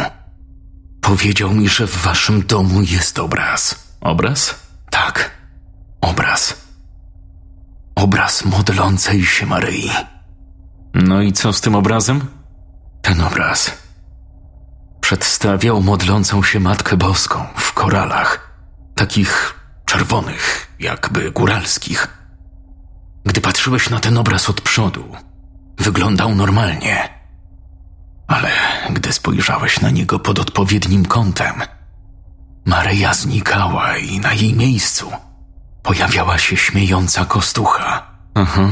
[1.01, 3.87] powiedział mi, że w waszym domu jest obraz.
[4.01, 4.55] Obraz?
[4.89, 5.31] Tak,
[6.01, 6.67] obraz.
[7.95, 9.91] Obraz modlącej się Maryi.
[10.93, 12.21] No i co z tym obrazem?
[13.01, 13.71] Ten obraz
[15.01, 18.51] przedstawiał modlącą się Matkę Boską w koralach,
[18.95, 19.53] takich
[19.85, 22.18] czerwonych, jakby góralskich.
[23.25, 25.05] Gdy patrzyłeś na ten obraz od przodu,
[25.77, 27.09] wyglądał normalnie.
[28.27, 28.49] Ale
[28.89, 31.53] gdy spojrzałeś na niego pod odpowiednim kątem,
[32.65, 35.11] Maryja znikała i na jej miejscu
[35.83, 38.07] pojawiała się śmiejąca kostucha.
[38.35, 38.69] Aha.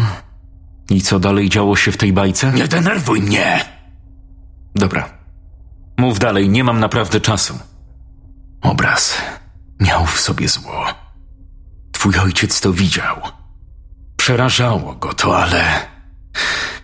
[0.89, 2.51] I co dalej działo się w tej bajce?
[2.51, 3.65] Nie denerwuj mnie!
[4.75, 5.09] Dobra.
[5.97, 7.59] Mów dalej, nie mam naprawdę czasu.
[8.61, 9.21] Obraz
[9.79, 10.85] miał w sobie zło.
[11.91, 13.21] Twój ojciec to widział.
[14.27, 15.87] Przerażało go to, ale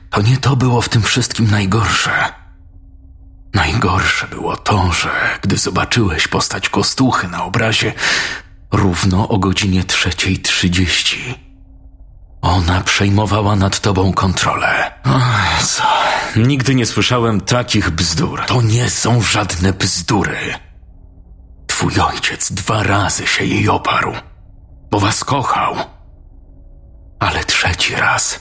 [0.10, 2.12] to nie to było w tym wszystkim najgorsze.
[3.54, 5.10] Najgorsze było to, że
[5.42, 7.94] gdy zobaczyłeś postać kostuchy na obrazie
[8.72, 11.36] równo o godzinie trzeciej trzydzieści,
[12.42, 14.92] ona przejmowała nad tobą kontrolę.
[15.04, 15.84] Ach, co?
[16.36, 18.42] Nigdy nie słyszałem takich bzdur.
[18.46, 20.38] To nie są żadne bzdury.
[21.68, 24.14] Twój ojciec dwa razy się jej oparł,
[24.92, 26.03] bo was kochał.
[27.24, 28.40] Ale trzeci raz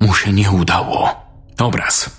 [0.00, 1.26] mu się nie udało.
[1.58, 2.10] Obraz.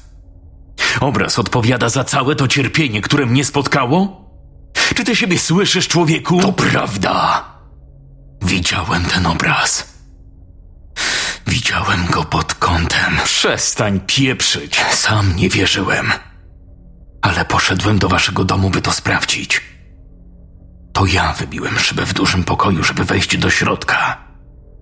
[1.00, 4.26] Obraz odpowiada za całe to cierpienie, które mnie spotkało?
[4.96, 6.42] Czy ty siebie słyszysz, człowieku?
[6.42, 7.46] To prawda.
[8.42, 9.94] Widziałem ten obraz.
[11.48, 13.18] Widziałem go pod kątem.
[13.24, 14.82] Przestań pieprzyć.
[14.92, 16.12] Sam nie wierzyłem.
[17.22, 19.62] Ale poszedłem do waszego domu, by to sprawdzić.
[20.94, 24.29] To ja wybiłem szybę w dużym pokoju, żeby wejść do środka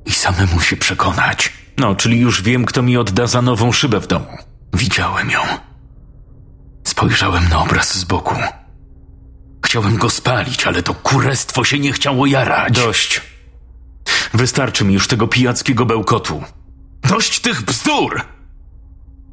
[0.08, 1.54] i samemu się przekonać.
[1.78, 4.38] No, czyli już wiem, kto mi odda za nową szybę w domu.
[4.74, 5.40] Widziałem ją.
[6.84, 8.36] Spojrzałem na obraz z boku.
[9.66, 12.74] Chciałem go spalić, ale to kurestwo się nie chciało jarać.
[12.74, 13.22] Dość.
[14.34, 16.44] Wystarczy mi już tego pijackiego bełkotu.
[17.10, 18.22] Dość tych bzdur!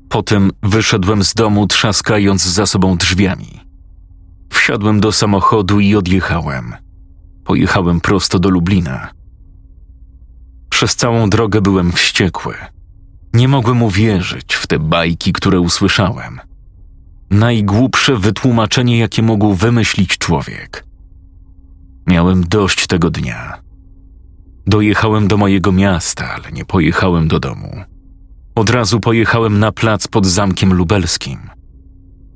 [0.08, 3.60] Potem wyszedłem z domu, trzaskając za sobą drzwiami.
[4.52, 6.74] Wsiadłem do samochodu i odjechałem.
[7.44, 9.10] Pojechałem prosto do Lublina.
[10.74, 12.54] Przez całą drogę byłem wściekły.
[13.34, 16.40] Nie mogłem uwierzyć w te bajki, które usłyszałem.
[17.30, 20.86] Najgłupsze wytłumaczenie, jakie mógł wymyślić człowiek.
[22.06, 23.60] Miałem dość tego dnia.
[24.66, 27.84] Dojechałem do mojego miasta, ale nie pojechałem do domu.
[28.54, 31.38] Od razu pojechałem na plac pod zamkiem lubelskim.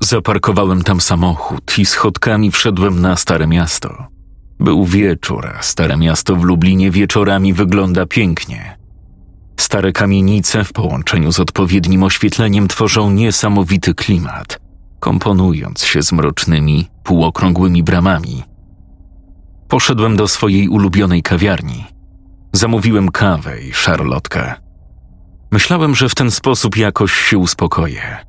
[0.01, 4.18] Zaparkowałem tam samochód i schodkami wszedłem na Stare Miasto.
[4.61, 8.79] Był wieczór, a Stare Miasto w Lublinie wieczorami wygląda pięknie.
[9.57, 14.61] Stare kamienice w połączeniu z odpowiednim oświetleniem tworzą niesamowity klimat,
[15.01, 18.43] komponując się z mrocznymi, półokrągłymi bramami.
[19.69, 21.85] Poszedłem do swojej ulubionej kawiarni.
[22.53, 24.55] Zamówiłem kawę i szarlotkę.
[25.51, 28.28] Myślałem, że w ten sposób jakoś się uspokoję.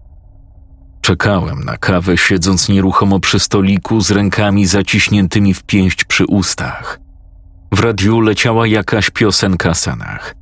[1.09, 6.99] Czekałem na kawę, siedząc nieruchomo przy stoliku z rękami zaciśniętymi w pięść przy ustach.
[7.71, 10.35] W radiu leciała jakaś piosenka Sanach.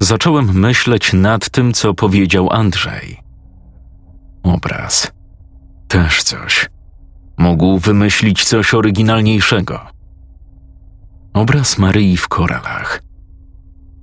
[0.00, 3.20] Zacząłem myśleć nad tym, co powiedział Andrzej.
[4.42, 5.12] Obraz.
[5.88, 6.70] Też coś.
[7.38, 9.80] Mógł wymyślić coś oryginalniejszego.
[11.34, 13.02] Obraz Maryi w koralach.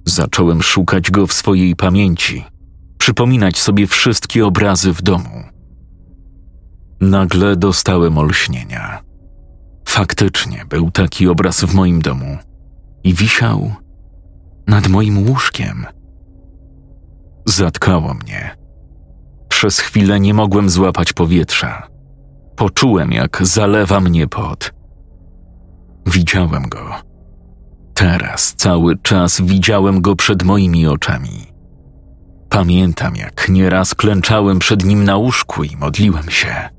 [0.05, 2.45] Zacząłem szukać go w swojej pamięci,
[2.97, 5.49] przypominać sobie wszystkie obrazy w domu.
[7.01, 9.03] Nagle dostałem olśnienia.
[9.87, 12.37] Faktycznie był taki obraz w moim domu
[13.03, 13.71] i wisiał
[14.67, 15.85] nad moim łóżkiem.
[17.45, 18.55] Zatkało mnie.
[19.49, 21.87] Przez chwilę nie mogłem złapać powietrza.
[22.55, 24.73] Poczułem, jak zalewa mnie pot.
[26.05, 26.95] Widziałem go.
[27.93, 31.45] Teraz cały czas widziałem go przed moimi oczami.
[32.49, 36.69] Pamiętam, jak nieraz klęczałem przed nim na łóżku i modliłem się.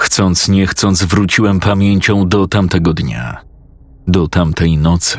[0.00, 3.40] Chcąc, nie chcąc, wróciłem pamięcią do tamtego dnia,
[4.06, 5.18] do tamtej nocy.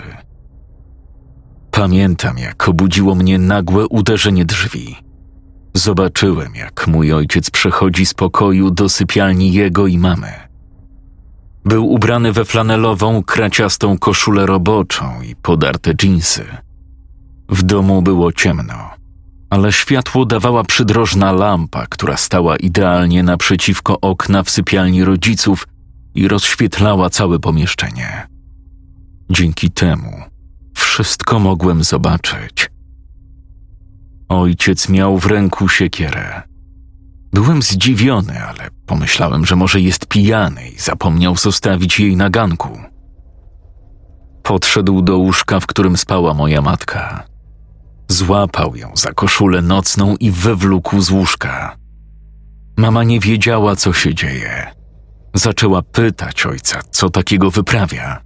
[1.72, 4.96] Pamiętam, jak obudziło mnie nagłe uderzenie drzwi.
[5.74, 10.32] Zobaczyłem, jak mój ojciec przechodzi z pokoju do sypialni jego i mamy.
[11.66, 16.46] Był ubrany we flanelową, kraciastą koszulę roboczą i podarte dżinsy.
[17.50, 18.91] W domu było ciemno,
[19.52, 25.68] ale światło dawała przydrożna lampa, która stała idealnie naprzeciwko okna w sypialni rodziców
[26.16, 28.28] i rozświetlała całe pomieszczenie.
[29.30, 30.22] Dzięki temu
[30.74, 32.72] wszystko mogłem zobaczyć.
[34.30, 36.42] Ojciec miał w ręku siekierę.
[37.34, 42.80] Byłem zdziwiony, ale pomyślałem, że może jest pijany i zapomniał zostawić jej na ganku.
[44.44, 47.31] Podszedł do łóżka, w którym spała moja matka.
[48.12, 51.78] Złapał ją za koszulę nocną i wywlókł z łóżka.
[52.78, 54.68] Mama nie wiedziała, co się dzieje.
[55.34, 58.22] Zaczęła pytać ojca, co takiego wyprawia.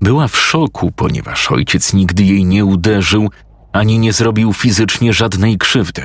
[0.00, 3.30] Była w szoku, ponieważ ojciec nigdy jej nie uderzył
[3.72, 6.02] ani nie zrobił fizycznie żadnej krzywdy.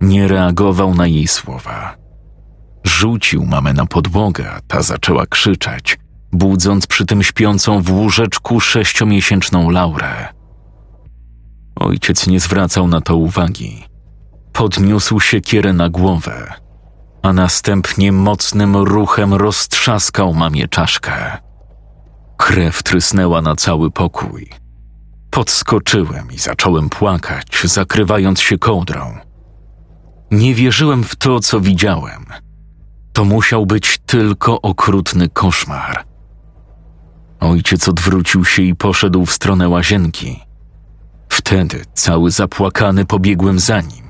[0.00, 1.96] Nie reagował na jej słowa.
[2.84, 5.98] Rzucił mamę na podłogę, a ta zaczęła krzyczeć,
[6.32, 10.34] budząc przy tym śpiącą w łóżeczku sześciomiesięczną Laurę.
[11.76, 13.84] Ojciec nie zwracał na to uwagi.
[14.52, 16.52] Podniósł siekierę na głowę,
[17.22, 21.38] a następnie mocnym ruchem roztrzaskał mamie czaszkę.
[22.36, 24.50] Krew trysnęła na cały pokój.
[25.30, 29.18] Podskoczyłem i zacząłem płakać, zakrywając się kołdrą.
[30.30, 32.26] Nie wierzyłem w to, co widziałem.
[33.12, 36.04] To musiał być tylko okrutny koszmar.
[37.40, 40.43] Ojciec odwrócił się i poszedł w stronę łazienki.
[41.34, 44.04] Wtedy, cały zapłakany, pobiegłem za nim.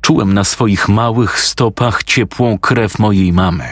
[0.00, 3.68] Czułem na swoich małych stopach ciepłą krew mojej mamy.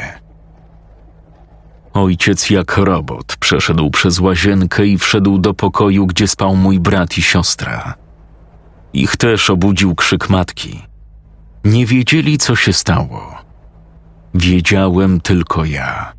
[1.92, 7.22] Ojciec jak robot przeszedł przez łazienkę i wszedł do pokoju, gdzie spał mój brat i
[7.22, 7.94] siostra.
[8.92, 10.82] Ich też obudził krzyk matki.
[11.64, 13.34] Nie wiedzieli, co się stało.
[14.34, 16.12] Wiedziałem tylko ja.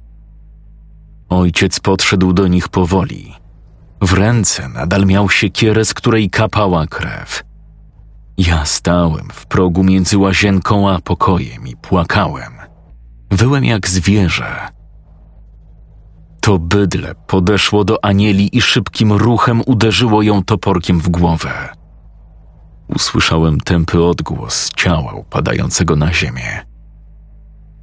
[1.30, 3.41] Ojciec podszedł do nich powoli.
[4.02, 7.44] W ręce nadal miał siekierę, z której kapała krew.
[8.38, 12.54] Ja stałem w progu między łazienką a pokojem i płakałem.
[13.30, 14.68] Byłem jak zwierzę.
[16.42, 21.70] To bydle podeszło do Anieli i szybkim ruchem uderzyło ją toporkiem w głowę.
[22.88, 26.66] Usłyszałem tępy odgłos ciała upadającego na ziemię.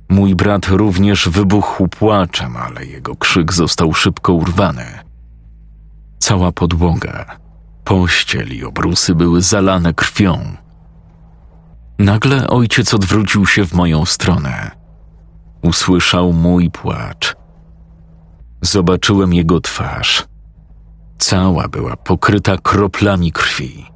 [0.08, 5.07] Mój brat również wybuchł płaczem, ale jego krzyk został szybko urwany.
[6.18, 7.38] Cała podłoga,
[7.84, 10.56] pościel i obrusy były zalane krwią.
[11.98, 14.70] Nagle ojciec odwrócił się w moją stronę.
[15.62, 17.36] Usłyszał mój płacz.
[18.62, 20.26] Zobaczyłem jego twarz.
[21.18, 23.86] Cała była pokryta kroplami krwi.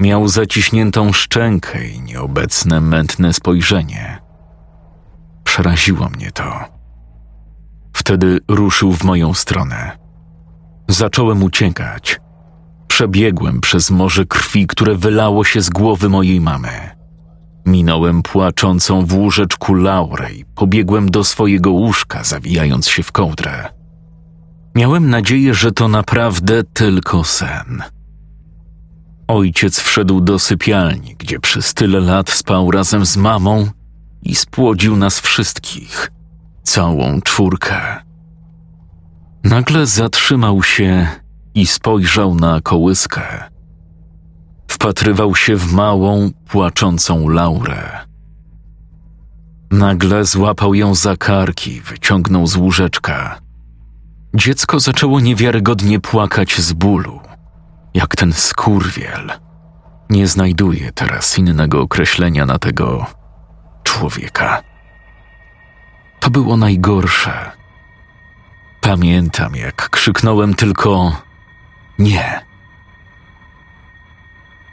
[0.00, 4.18] Miał zaciśniętą szczękę i nieobecne mętne spojrzenie.
[5.44, 6.64] Przeraziło mnie to.
[7.92, 9.99] Wtedy ruszył w moją stronę.
[10.90, 12.20] Zacząłem uciekać.
[12.88, 16.70] Przebiegłem przez morze krwi, które wylało się z głowy mojej mamy.
[17.66, 23.68] Minąłem płaczącą w łóżeczku Laurę i pobiegłem do swojego łóżka, zawijając się w kołdrę.
[24.74, 27.82] Miałem nadzieję, że to naprawdę tylko sen.
[29.28, 33.68] Ojciec wszedł do sypialni, gdzie przez tyle lat spał razem z mamą
[34.22, 36.12] i spłodził nas wszystkich,
[36.62, 38.09] całą czwórkę.
[39.44, 41.06] Nagle zatrzymał się
[41.54, 43.22] i spojrzał na kołyskę.
[44.68, 47.98] Wpatrywał się w małą, płaczącą Laurę.
[49.70, 53.40] Nagle złapał ją za karki, wyciągnął z łóżeczka.
[54.34, 57.20] Dziecko zaczęło niewiarygodnie płakać z bólu,
[57.94, 59.32] jak ten skurwiel.
[60.10, 63.06] Nie znajduję teraz innego określenia na tego
[63.82, 64.62] człowieka.
[66.20, 67.59] To było najgorsze.
[68.80, 71.22] Pamiętam, jak krzyknąłem tylko
[71.98, 72.44] nie.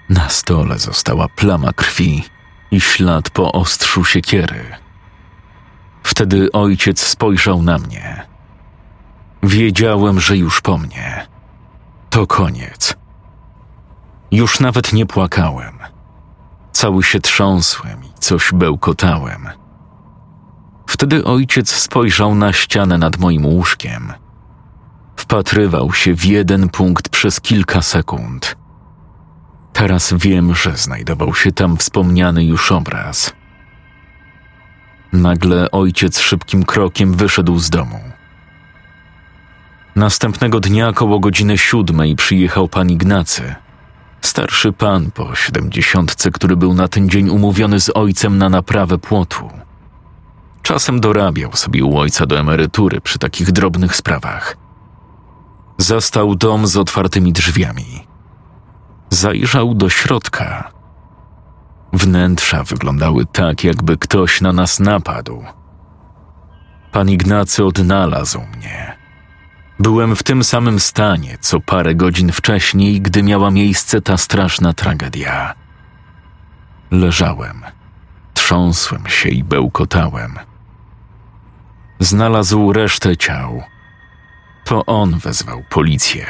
[0.09, 2.23] Na stole została plama krwi
[2.71, 4.75] i ślad po ostrzu siekiery.
[6.03, 8.27] Wtedy ojciec spojrzał na mnie.
[9.43, 11.27] Wiedziałem, że już po mnie.
[12.09, 12.95] To koniec.
[14.31, 15.79] Już nawet nie płakałem.
[16.71, 19.49] Cały się trząsłem i coś bełkotałem.
[20.88, 24.13] Wtedy ojciec spojrzał na ścianę nad moim łóżkiem.
[25.15, 28.55] Wpatrywał się w jeden punkt przez kilka sekund.
[29.73, 33.33] Teraz wiem, że znajdował się tam wspomniany już obraz.
[35.13, 37.99] Nagle ojciec szybkim krokiem wyszedł z domu.
[39.95, 43.55] Następnego dnia koło godziny siódmej przyjechał pan Ignacy–
[44.21, 49.49] Starszy pan po siedemdziesiątce, który był na ten dzień umówiony z ojcem na naprawę płotu.
[50.61, 54.57] Czasem dorabiał sobie u ojca do emerytury przy takich drobnych sprawach.
[55.77, 58.07] Zastał dom z otwartymi drzwiami.
[59.09, 60.71] Zajrzał do środka.
[61.93, 65.43] Wnętrza wyglądały tak, jakby ktoś na nas napadł.
[66.91, 68.97] Pan Ignacy odnalazł mnie
[69.79, 75.53] Byłem w tym samym stanie, co parę godzin wcześniej, gdy miała miejsce ta straszna tragedia.
[76.91, 77.61] Leżałem,
[78.47, 80.39] trząsłem się i bełkotałem.
[81.99, 83.63] Znalazł resztę ciał.
[84.65, 86.25] To on wezwał policję.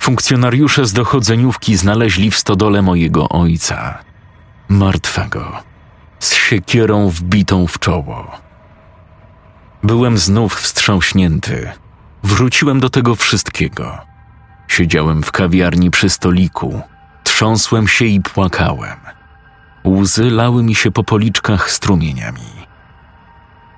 [0.00, 3.98] Funkcjonariusze z dochodzeniówki znaleźli w stodole mojego ojca,
[4.68, 5.62] martwego,
[6.18, 8.30] z siekierą wbitą w czoło.
[9.82, 11.72] Byłem znów wstrząśnięty
[12.22, 13.98] Wróciłem do tego wszystkiego.
[14.68, 16.80] Siedziałem w kawiarni przy stoliku,
[17.24, 19.17] trząsłem się i płakałem.
[19.84, 22.58] Łzy lały mi się po policzkach strumieniami.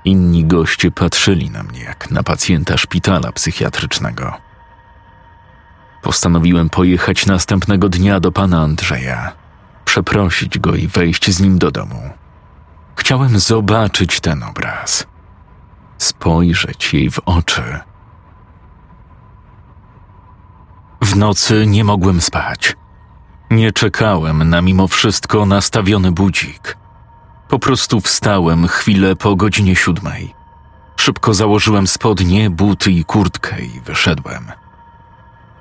[0.05, 4.33] Inni goście patrzyli na mnie jak na pacjenta szpitala psychiatrycznego.
[6.03, 9.33] Postanowiłem pojechać następnego dnia do pana Andrzeja,
[9.85, 12.11] przeprosić go i wejść z nim do domu.
[12.97, 15.07] Chciałem zobaczyć ten obraz,
[15.99, 17.81] spojrzeć jej w oczy.
[21.03, 22.77] W nocy nie mogłem spać.
[23.51, 26.77] Nie czekałem na mimo wszystko nastawiony budzik.
[27.49, 30.35] Po prostu wstałem chwilę po godzinie siódmej.
[30.97, 34.53] Szybko założyłem spodnie, buty i kurtkę i wyszedłem.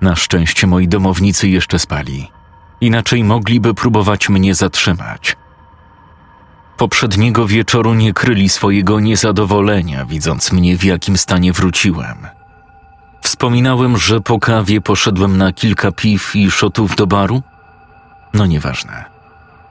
[0.02, 2.32] Na szczęście moi domownicy jeszcze spali.
[2.82, 5.36] Inaczej mogliby próbować mnie zatrzymać.
[6.78, 12.28] Poprzedniego wieczoru nie kryli swojego niezadowolenia, widząc mnie w jakim stanie wróciłem.
[13.22, 17.42] Wspominałem, że po kawie poszedłem na kilka piw i szotów do baru?
[18.34, 19.06] No nieważne.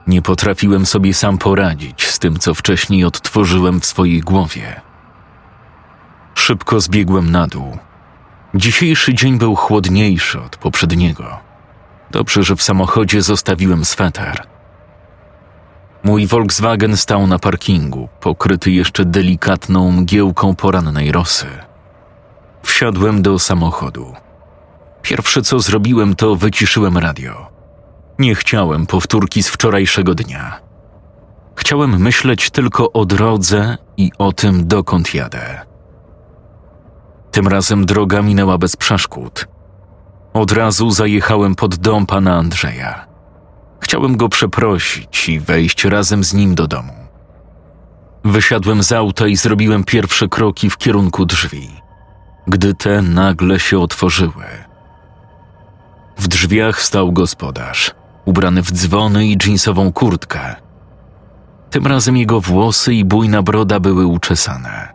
[0.07, 4.81] Nie potrafiłem sobie sam poradzić z tym, co wcześniej odtworzyłem w swojej głowie.
[6.35, 7.77] Szybko zbiegłem na dół.
[8.55, 11.39] Dzisiejszy dzień był chłodniejszy od poprzedniego.
[12.11, 14.43] Dobrze, że w samochodzie zostawiłem sweter.
[16.03, 21.47] Mój Volkswagen stał na parkingu, pokryty jeszcze delikatną mgiełką porannej rosy.
[22.63, 24.13] Wsiadłem do samochodu.
[25.01, 27.58] Pierwsze co zrobiłem, to wyciszyłem radio.
[28.19, 30.59] Nie chciałem powtórki z wczorajszego dnia.
[31.55, 35.61] Chciałem myśleć tylko o drodze i o tym, dokąd jadę.
[37.31, 39.47] Tym razem droga minęła bez przeszkód.
[40.33, 43.05] Od razu zajechałem pod dom pana Andrzeja.
[43.79, 46.93] Chciałem go przeprosić i wejść razem z nim do domu.
[48.23, 51.69] Wysiadłem z auta i zrobiłem pierwsze kroki w kierunku drzwi,
[52.47, 54.45] gdy te nagle się otworzyły.
[56.17, 60.55] W drzwiach stał gospodarz, ubrany w dzwony i dżinsową kurtkę.
[61.69, 64.93] Tym razem jego włosy i bujna broda były uczesane.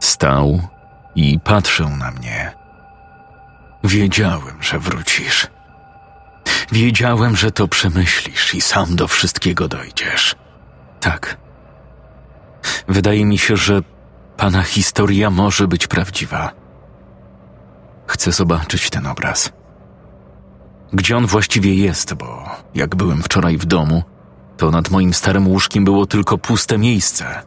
[0.00, 0.60] Stał
[1.14, 2.52] i patrzył na mnie.
[3.84, 5.46] Wiedziałem, że wrócisz.
[6.72, 10.34] Wiedziałem, że to przemyślisz i sam do wszystkiego dojdziesz.
[11.00, 11.36] Tak.
[12.88, 13.80] Wydaje mi się, że
[14.36, 16.52] pana historia może być prawdziwa.
[18.06, 19.52] Chcę zobaczyć ten obraz.
[20.92, 24.02] Gdzie on właściwie jest, bo jak byłem wczoraj w domu,
[24.56, 27.42] to nad moim starym łóżkiem było tylko puste miejsce.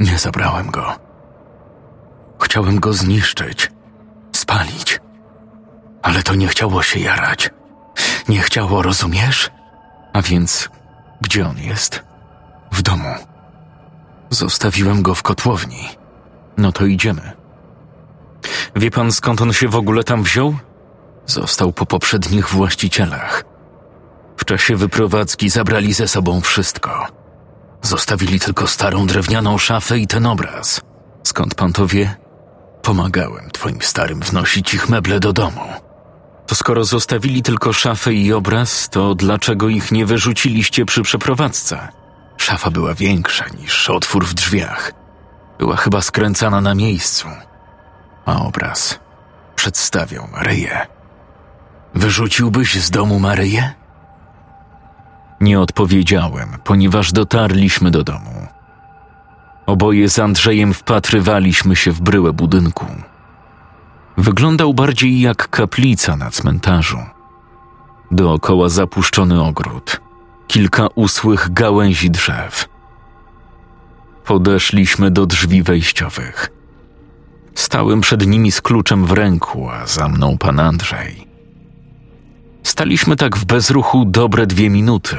[0.00, 0.96] Nie zabrałem go.
[2.42, 3.72] Chciałem go zniszczyć,
[4.32, 5.00] spalić.
[6.02, 7.50] Ale to nie chciało się jarać.
[8.28, 9.50] Nie chciało, rozumiesz?
[10.12, 10.68] A więc
[11.20, 12.04] gdzie on jest?
[12.72, 13.14] W domu.
[14.30, 15.88] Zostawiłem go w kotłowni.
[16.56, 17.32] No to idziemy.
[18.76, 20.54] Wie pan skąd on się w ogóle tam wziął?
[21.30, 23.44] Został po poprzednich właścicielach.
[24.36, 27.06] W czasie wyprowadzki zabrali ze sobą wszystko.
[27.82, 30.80] Zostawili tylko starą drewnianą szafę i ten obraz.
[31.22, 32.16] Skąd pan to wie?
[32.82, 35.60] Pomagałem twoim starym wnosić ich meble do domu.
[36.46, 41.88] To skoro zostawili tylko szafę i obraz, to dlaczego ich nie wyrzuciliście przy przeprowadzce?
[42.36, 44.92] Szafa była większa niż otwór w drzwiach.
[45.58, 47.28] Była chyba skręcana na miejscu.
[48.26, 48.98] A obraz
[49.56, 50.99] przedstawiał Maryję.
[51.94, 53.72] Wyrzuciłbyś z domu Maryję?
[55.40, 58.46] Nie odpowiedziałem, ponieważ dotarliśmy do domu.
[59.66, 62.86] Oboje z Andrzejem wpatrywaliśmy się w bryłę budynku.
[64.16, 66.98] Wyglądał bardziej jak kaplica na cmentarzu.
[68.10, 70.00] Dookoła zapuszczony ogród,
[70.46, 72.68] kilka usłych gałęzi drzew.
[74.24, 76.50] Podeszliśmy do drzwi wejściowych.
[77.54, 81.29] Stałem przed nimi z kluczem w ręku, a za mną pan Andrzej.
[82.62, 85.16] Staliśmy tak w bezruchu dobre dwie minuty.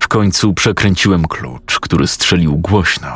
[0.00, 3.10] W końcu przekręciłem klucz, który strzelił głośno.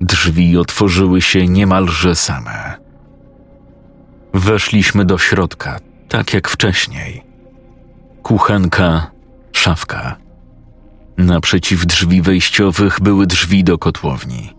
[0.00, 2.74] Drzwi otworzyły się niemalże same.
[4.34, 7.22] Weszliśmy do środka, tak jak wcześniej.
[8.22, 9.10] Kuchenka,
[9.52, 10.16] szafka.
[11.16, 14.55] Naprzeciw drzwi wejściowych były drzwi do kotłowni.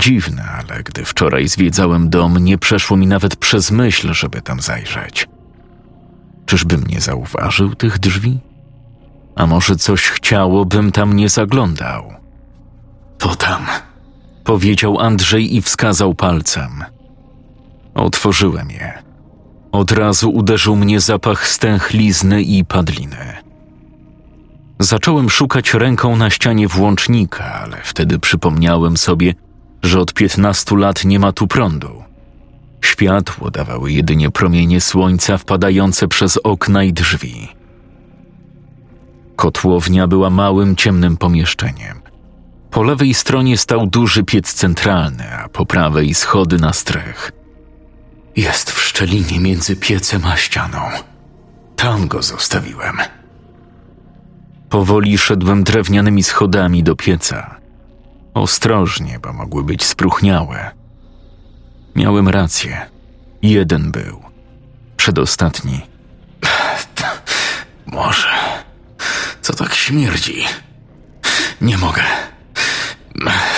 [0.00, 5.28] Dziwne, ale gdy wczoraj zwiedzałem dom, nie przeszło mi nawet przez myśl, żeby tam zajrzeć.
[6.46, 8.38] Czyżbym nie zauważył tych drzwi?
[9.36, 12.12] A może coś chciało, bym tam nie zaglądał?
[13.18, 13.66] To tam,
[14.44, 16.84] powiedział Andrzej i wskazał palcem.
[17.94, 19.02] Otworzyłem je.
[19.72, 23.36] Od razu uderzył mnie zapach stęchlizny i padliny.
[24.78, 29.34] Zacząłem szukać ręką na ścianie włącznika, ale wtedy przypomniałem sobie,
[29.82, 32.02] że od piętnastu lat nie ma tu prądu.
[32.80, 37.48] Światło dawały jedynie promienie słońca wpadające przez okna i drzwi.
[39.36, 42.00] Kotłownia była małym, ciemnym pomieszczeniem.
[42.70, 47.32] Po lewej stronie stał duży piec centralny, a po prawej schody na strych.
[48.36, 50.80] Jest w szczelinie między piecem a ścianą.
[51.76, 52.96] Tam go zostawiłem.
[54.68, 57.59] Powoli szedłem drewnianymi schodami do pieca.
[58.40, 60.70] Ostrożnie, bo mogły być spróchniałe.
[61.96, 62.86] Miałem rację.
[63.42, 64.22] Jeden był.
[64.96, 65.80] Przedostatni.
[67.86, 68.28] Może.
[69.42, 70.44] Co tak śmierdzi?
[71.60, 72.02] Nie mogę.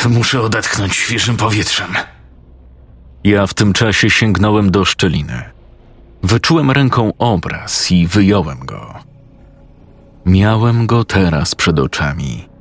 [0.09, 1.95] Muszę odetchnąć świeżym powietrzem.
[3.25, 5.43] Ja w tym czasie sięgnąłem do szczeliny.
[6.23, 8.95] Wyczułem ręką obraz i wyjąłem go.
[10.27, 12.52] Miałem go teraz przed oczami.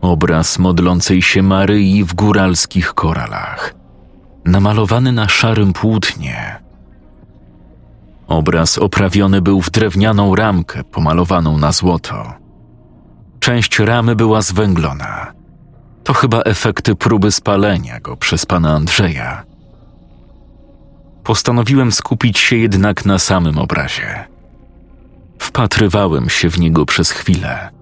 [0.00, 3.74] Obraz modlącej się Maryi w góralskich koralach,
[4.44, 6.62] namalowany na szarym płótnie.
[8.28, 12.32] Obraz oprawiony był w drewnianą ramkę pomalowaną na złoto.
[13.40, 15.32] Część ramy była zwęglona.
[16.04, 19.44] To chyba efekty próby spalenia go przez pana Andrzeja.
[21.24, 24.24] Postanowiłem skupić się jednak na samym obrazie.
[25.38, 27.77] Wpatrywałem się w niego przez chwilę.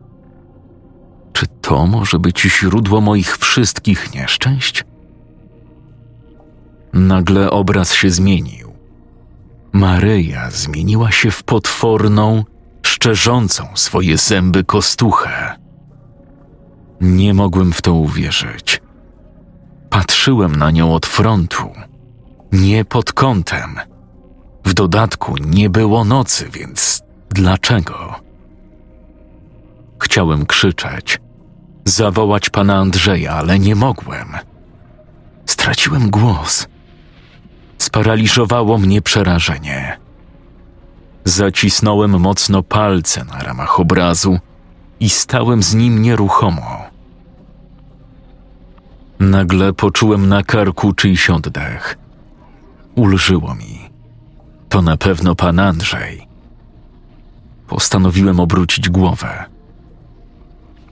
[1.36, 4.84] Czy to może być źródło moich wszystkich nieszczęść?
[6.92, 8.72] Nagle obraz się zmienił.
[9.72, 12.44] Maryja zmieniła się w potworną,
[12.82, 15.56] szczerzącą swoje zęby kostuchę.
[17.00, 18.80] Nie mogłem w to uwierzyć.
[19.90, 21.70] Patrzyłem na nią od frontu,
[22.52, 23.80] nie pod kątem.
[24.64, 28.14] W dodatku nie było nocy, więc dlaczego?
[29.98, 31.18] Chciałem krzyczeć,
[31.88, 34.28] zawołać pana Andrzeja, ale nie mogłem.
[35.46, 36.68] Straciłem głos.
[37.78, 39.98] Sparaliżowało mnie przerażenie.
[41.24, 44.38] Zacisnąłem mocno palce na ramach obrazu
[45.00, 46.84] i stałem z nim nieruchomo.
[49.20, 51.98] Nagle poczułem na karku czyjś oddech.
[52.94, 53.90] Ulżyło mi.
[54.68, 56.26] To na pewno pan Andrzej.
[57.68, 59.55] Postanowiłem obrócić głowę.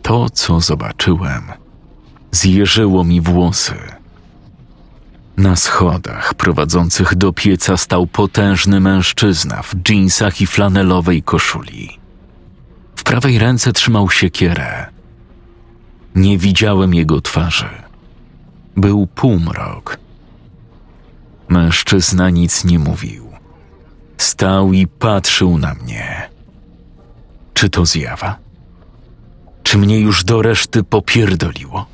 [0.04, 1.42] To, co zobaczyłem,
[2.30, 3.74] zjeżyło mi włosy.
[5.36, 11.98] Na schodach prowadzących do pieca stał potężny mężczyzna w dżinsach i flanelowej koszuli.
[12.96, 14.86] W prawej ręce trzymał siekierę.
[16.14, 17.70] Nie widziałem jego twarzy.
[18.76, 19.98] Był półmrok.
[21.48, 23.32] Mężczyzna nic nie mówił.
[24.18, 26.30] Stał i patrzył na mnie.
[27.54, 28.43] Czy to zjawa?
[29.64, 31.86] Czy mnie już do reszty popierdoliło?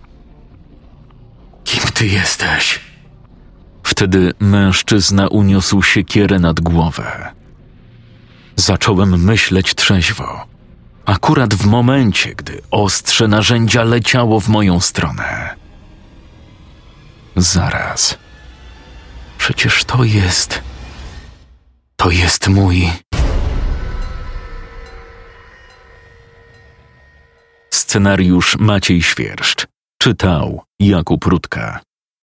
[1.64, 2.80] Kim ty jesteś?
[3.82, 7.32] Wtedy mężczyzna uniósł siekierę nad głowę.
[8.56, 10.46] Zacząłem myśleć trzeźwo,
[11.04, 15.56] akurat w momencie, gdy ostrze narzędzia leciało w moją stronę.
[17.36, 18.18] Zaraz.
[19.38, 20.62] Przecież to jest.
[21.96, 22.90] To jest mój.
[27.90, 29.66] Scenariusz Maciej Świerszcz.
[30.02, 31.80] Czytał Jakub Rutka.